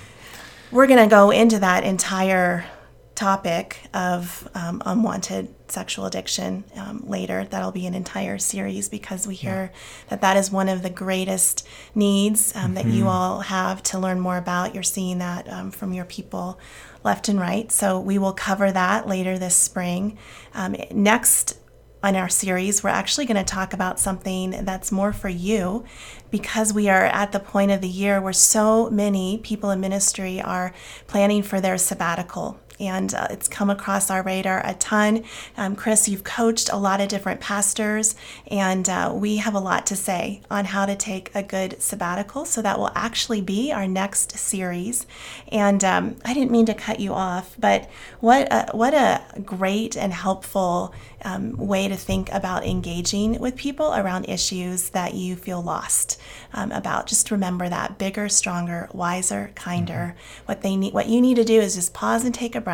We're 0.71 0.87
gonna 0.87 1.09
go 1.09 1.31
into 1.31 1.59
that 1.59 1.85
entire 1.85 2.65
topic 3.21 3.79
of 3.93 4.49
um, 4.55 4.83
unwanted 4.87 5.55
sexual 5.69 6.07
addiction 6.07 6.65
um, 6.75 7.03
later. 7.07 7.45
That'll 7.45 7.71
be 7.71 7.87
an 7.87 7.95
entire 7.95 8.39
series 8.39 8.89
because 8.89 9.27
we 9.27 9.35
hear 9.35 9.71
yeah. 9.73 9.79
that 10.09 10.21
that 10.23 10.39
is 10.39 10.51
one 10.51 10.71
of 10.71 10.83
the 10.83 10.89
greatest 10.89 11.69
needs 11.95 12.57
um, 12.57 12.63
mm-hmm. 12.63 12.75
that 12.75 12.87
you 12.87 13.01
mm-hmm. 13.01 13.09
all 13.09 13.41
have 13.41 13.83
to 13.85 13.99
learn 13.99 14.21
more 14.21 14.39
about. 14.39 14.73
You're 14.73 14.83
seeing 14.83 15.19
that 15.19 15.53
um, 15.53 15.71
from 15.71 15.93
your 15.93 16.07
people 16.07 16.59
left 17.05 17.29
and 17.29 17.39
right. 17.39 17.71
So 17.71 18.01
we 18.01 18.17
will 18.17 18.33
cover 18.33 18.73
that 18.73 19.07
later 19.07 19.39
this 19.39 19.57
spring. 19.57 20.17
Um, 20.55 20.77
next 20.91 21.59
in 22.03 22.17
our 22.17 22.29
series, 22.29 22.83
we're 22.83 22.91
actually 22.91 23.27
going 23.27 23.37
to 23.37 23.45
talk 23.45 23.73
about 23.73 24.01
something 24.01 24.65
that's 24.65 24.91
more 24.91 25.13
for 25.13 25.29
you 25.29 25.85
because 26.31 26.73
we 26.73 26.89
are 26.89 27.05
at 27.05 27.33
the 27.33 27.41
point 27.41 27.71
of 27.71 27.83
the 27.83 27.89
year 27.89 28.21
where 28.21 28.33
so 28.33 28.89
many 28.91 29.39
people 29.39 29.71
in 29.71 29.81
ministry 29.81 30.41
are 30.41 30.73
planning 31.07 31.43
for 31.43 31.61
their 31.61 31.77
sabbatical 31.77 32.59
and 32.81 33.15
uh, 33.15 33.27
it's 33.31 33.47
come 33.47 33.71
across 33.71 34.11
our 34.11 34.23
radar 34.23 34.67
a 34.67 34.75
ton. 34.75 35.25
Um, 35.57 35.77
Chris, 35.77 36.09
you've 36.09 36.25
coached 36.25 36.71
a 36.73 36.77
lot 36.77 37.01
of 37.01 37.09
different 37.09 37.41
pastors, 37.41 38.15
and 38.51 38.89
uh, 38.89 39.13
we 39.15 39.37
have 39.37 39.55
a 39.55 39.61
lot 39.61 39.87
to 39.87 39.97
say 39.97 40.41
on 40.51 40.65
how 40.65 40.87
to 40.87 40.97
take 40.97 41.31
a 41.35 41.43
good 41.43 41.81
sabbatical. 41.81 42.45
So 42.45 42.63
that 42.63 42.79
will 42.79 42.91
actually 42.95 43.41
be 43.41 43.73
our 43.73 43.87
next 43.87 44.39
series. 44.39 45.07
And 45.49 45.85
um, 45.85 46.17
I 46.25 46.35
didn't 46.35 46.51
mean 46.51 46.67
to 46.67 46.75
cut 46.75 47.01
you 47.01 47.13
off, 47.13 47.55
but 47.59 47.89
what 48.21 48.49
a, 48.51 48.71
what 48.73 48.95
a 48.95 49.23
great 49.43 49.97
and 49.97 50.13
helpful 50.13 50.95
um, 51.25 51.57
way 51.57 51.89
to 51.89 51.97
think 51.97 52.33
about 52.33 52.67
engaging 52.67 53.39
with 53.39 53.57
people 53.57 53.95
around 53.95 54.29
issues 54.29 54.91
that 54.91 55.15
you 55.15 55.37
feel 55.37 55.63
lost 55.63 56.21
um, 56.53 56.73
about. 56.73 57.07
Just 57.07 57.31
remember 57.31 57.69
that 57.69 57.99
bigger, 57.99 58.29
stronger, 58.29 58.89
wiser, 58.93 59.51
kinder. 59.55 60.15
Mm-hmm. 60.17 60.47
What 60.47 60.63
they 60.63 60.77
need, 60.77 60.95
what 60.95 61.09
you 61.09 61.21
need 61.21 61.37
to 61.37 61.45
do 61.45 61.61
is 61.61 61.75
just 61.75 61.93
pause 61.93 62.25
and 62.25 62.35
take 62.35 62.55
a 62.55 62.61
breath, 62.61 62.70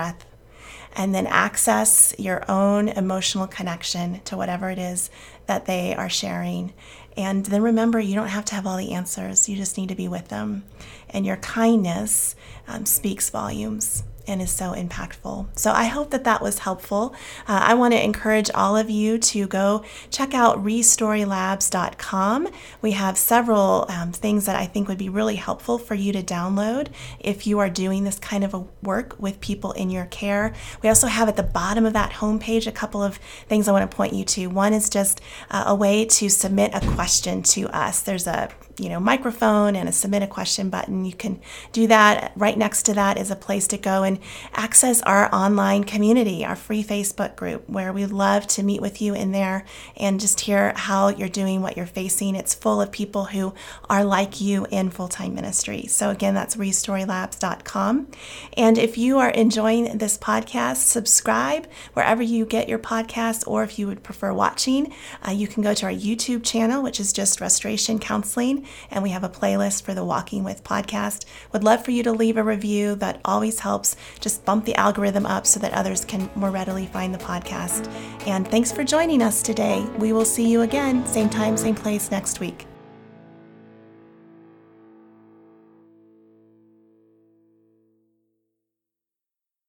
and 0.97 1.15
then 1.15 1.27
access 1.27 2.15
your 2.19 2.51
own 2.51 2.89
emotional 2.89 3.47
connection 3.47 4.21
to 4.25 4.37
whatever 4.37 4.71
it 4.71 4.79
is 4.79 5.11
that 5.47 5.67
they 5.67 5.95
are 5.95 6.09
sharing. 6.09 6.73
And 7.17 7.47
then 7.47 7.63
remember, 7.63 8.01
you 8.01 8.15
don't 8.15 8.29
have 8.29 8.45
to 8.47 8.55
have 8.55 8.67
all 8.67 8.77
the 8.77 8.93
answers. 8.93 9.49
You 9.49 9.57
just 9.57 9.77
need 9.77 9.91
to 9.91 9.95
be 9.95 10.09
with 10.09 10.29
them. 10.29 10.65
And 11.11 11.25
your 11.25 11.37
kindness 11.37 12.35
um, 12.67 12.87
speaks 12.87 13.31
volumes 13.31 14.05
and 14.27 14.43
is 14.43 14.51
so 14.51 14.73
impactful. 14.73 15.47
So 15.59 15.73
I 15.73 15.85
hope 15.85 16.11
that 16.11 16.25
that 16.25 16.43
was 16.43 16.61
helpful. 16.61 17.15
Uh, 17.47 17.61
I 17.63 17.75
want 17.75 17.95
to 17.95 18.03
encourage 18.03 18.51
all 18.55 18.77
of 18.77 18.91
you 18.91 19.19
to 19.19 19.47
go 19.47 19.85
check 20.11 20.35
out 20.35 20.63
restorylabs.com. 20.63 22.49
We 22.83 22.93
have 22.93 23.19
several 23.19 23.87
um, 23.89 24.13
things 24.13 24.47
that 24.47 24.57
I 24.57 24.67
think 24.67 24.89
would 24.89 24.99
be 24.99 25.09
really 25.09 25.37
helpful 25.37 25.79
for 25.79 25.95
you 25.95 26.13
to 26.13 26.23
download 26.23 26.89
if 27.21 27.47
you 27.47 27.59
are 27.59 27.71
doing 27.71 28.05
this 28.05 28.19
kind 28.19 28.45
of 28.45 28.55
a 28.55 28.65
work 28.83 29.15
with 29.19 29.41
people 29.41 29.73
in 29.73 29.91
your 29.91 30.07
care. 30.07 30.53
We 30.83 30.89
also 30.89 31.07
have 31.07 31.29
at 31.29 31.37
the 31.37 31.43
bottom 31.43 31.85
of 31.85 31.93
that 31.93 32.13
homepage 32.13 32.67
a 32.67 32.73
couple 32.73 33.03
of 33.03 33.17
things 33.49 33.69
I 33.69 33.73
want 33.73 33.91
to 33.91 33.97
point 33.97 34.15
you 34.15 34.25
to. 34.25 34.47
One 34.49 34.73
is 34.73 34.91
just 34.91 35.21
uh, 35.51 35.65
a 35.67 35.75
way 35.75 36.05
to 36.05 36.29
submit 36.29 36.73
a 36.75 36.81
question 36.95 37.43
to 37.43 37.69
us. 37.69 38.03
There's 38.03 38.27
a 38.27 38.51
you 38.79 38.89
know 38.89 39.01
microphone 39.01 39.77
and 39.77 39.89
a 39.89 39.93
submit 39.93 40.23
a 40.23 40.27
question 40.27 40.71
button. 40.71 41.05
You 41.05 41.15
can 41.15 41.41
do 41.73 41.87
that. 41.87 42.33
Right 42.37 42.57
next 42.57 42.85
to 42.85 42.95
that 42.95 43.19
is 43.19 43.31
a 43.31 43.37
place 43.37 43.67
to 43.69 43.79
go 43.79 44.03
and 44.03 44.19
access 44.55 45.03
our 45.03 45.35
online 45.35 45.85
community, 45.85 46.45
our 46.45 46.57
free 46.57 46.85
Facebook 46.85 47.37
group, 47.37 47.69
where 47.69 47.93
we 47.93 48.07
love 48.07 48.47
to 48.49 48.63
meet 48.63 48.81
with 48.81 49.01
you 49.01 49.15
in 49.15 49.33
there 49.33 49.65
and 49.97 50.21
just 50.21 50.41
hear 50.41 50.73
how 50.77 51.09
you're 51.09 51.29
doing, 51.29 51.63
what 51.63 51.77
you're 51.77 51.87
facing. 51.87 52.35
It's 52.35 52.55
full 52.55 52.81
of 52.81 52.93
people 52.93 53.27
who 53.27 53.55
are 53.89 54.05
like 54.05 54.41
you 54.41 54.67
in 54.71 54.91
full 54.91 55.09
time 55.09 55.35
ministry. 55.35 55.87
So 55.87 56.11
again, 56.11 56.35
that's 56.35 56.57
restorylabs.com. 56.57 58.09
And 58.57 58.79
if 58.79 58.99
you 58.99 59.19
are 59.19 59.31
enjoying 59.31 59.99
this 59.99 60.19
podcast, 60.19 60.77
subscribe 60.77 61.67
wherever 61.95 62.23
you 62.23 62.45
get 62.45 62.69
your 62.69 62.79
podcasts, 62.79 63.47
or 63.47 63.63
if 63.63 63.79
you 63.79 63.87
would 63.87 64.03
prefer 64.03 64.33
watching, 64.33 64.93
uh, 65.27 65.31
you 65.31 65.47
can 65.47 65.63
go 65.63 65.75
to 65.75 65.87
our 65.87 65.93
YouTube 65.93 66.45
channel, 66.45 66.83
which 66.83 67.01
is 67.01 67.13
just 67.13 67.41
Restoration 67.41 67.99
Counseling, 67.99 68.66
and 68.91 69.03
we 69.03 69.11
have 69.11 69.25
a 69.25 69.29
playlist 69.29 69.83
for 69.83 69.95
the 69.95 70.05
Walking 70.05 70.45
with 70.45 70.65
podcast. 70.65 71.25
Would 71.53 71.65
love 71.65 71.85
for 71.85 71.91
you 71.91 72.03
to 72.03 72.13
leave 72.13 72.37
a 72.37 72.43
review. 72.43 72.95
That 72.95 73.21
always 73.25 73.61
helps 73.61 73.97
just 74.21 74.45
bump 74.45 74.65
the 74.65 74.75
algorithm 74.77 75.27
up 75.27 75.47
so 75.47 75.61
that 75.61 75.73
others 75.73 76.05
can 76.05 76.31
more 76.35 76.51
readily 76.51 76.87
find 76.87 77.15
the 77.15 77.19
podcast. 77.19 77.91
And 78.27 78.47
thanks 78.49 78.73
for 78.73 78.85
joining 78.85 79.23
us 79.23 79.43
today. 79.43 79.85
We 79.99 80.13
will 80.13 80.25
see 80.25 80.49
you 80.49 80.63
again, 80.63 81.07
same 81.07 81.29
time, 81.29 81.57
same 81.57 81.75
place 81.75 82.11
next 82.11 82.41
week. 82.41 82.67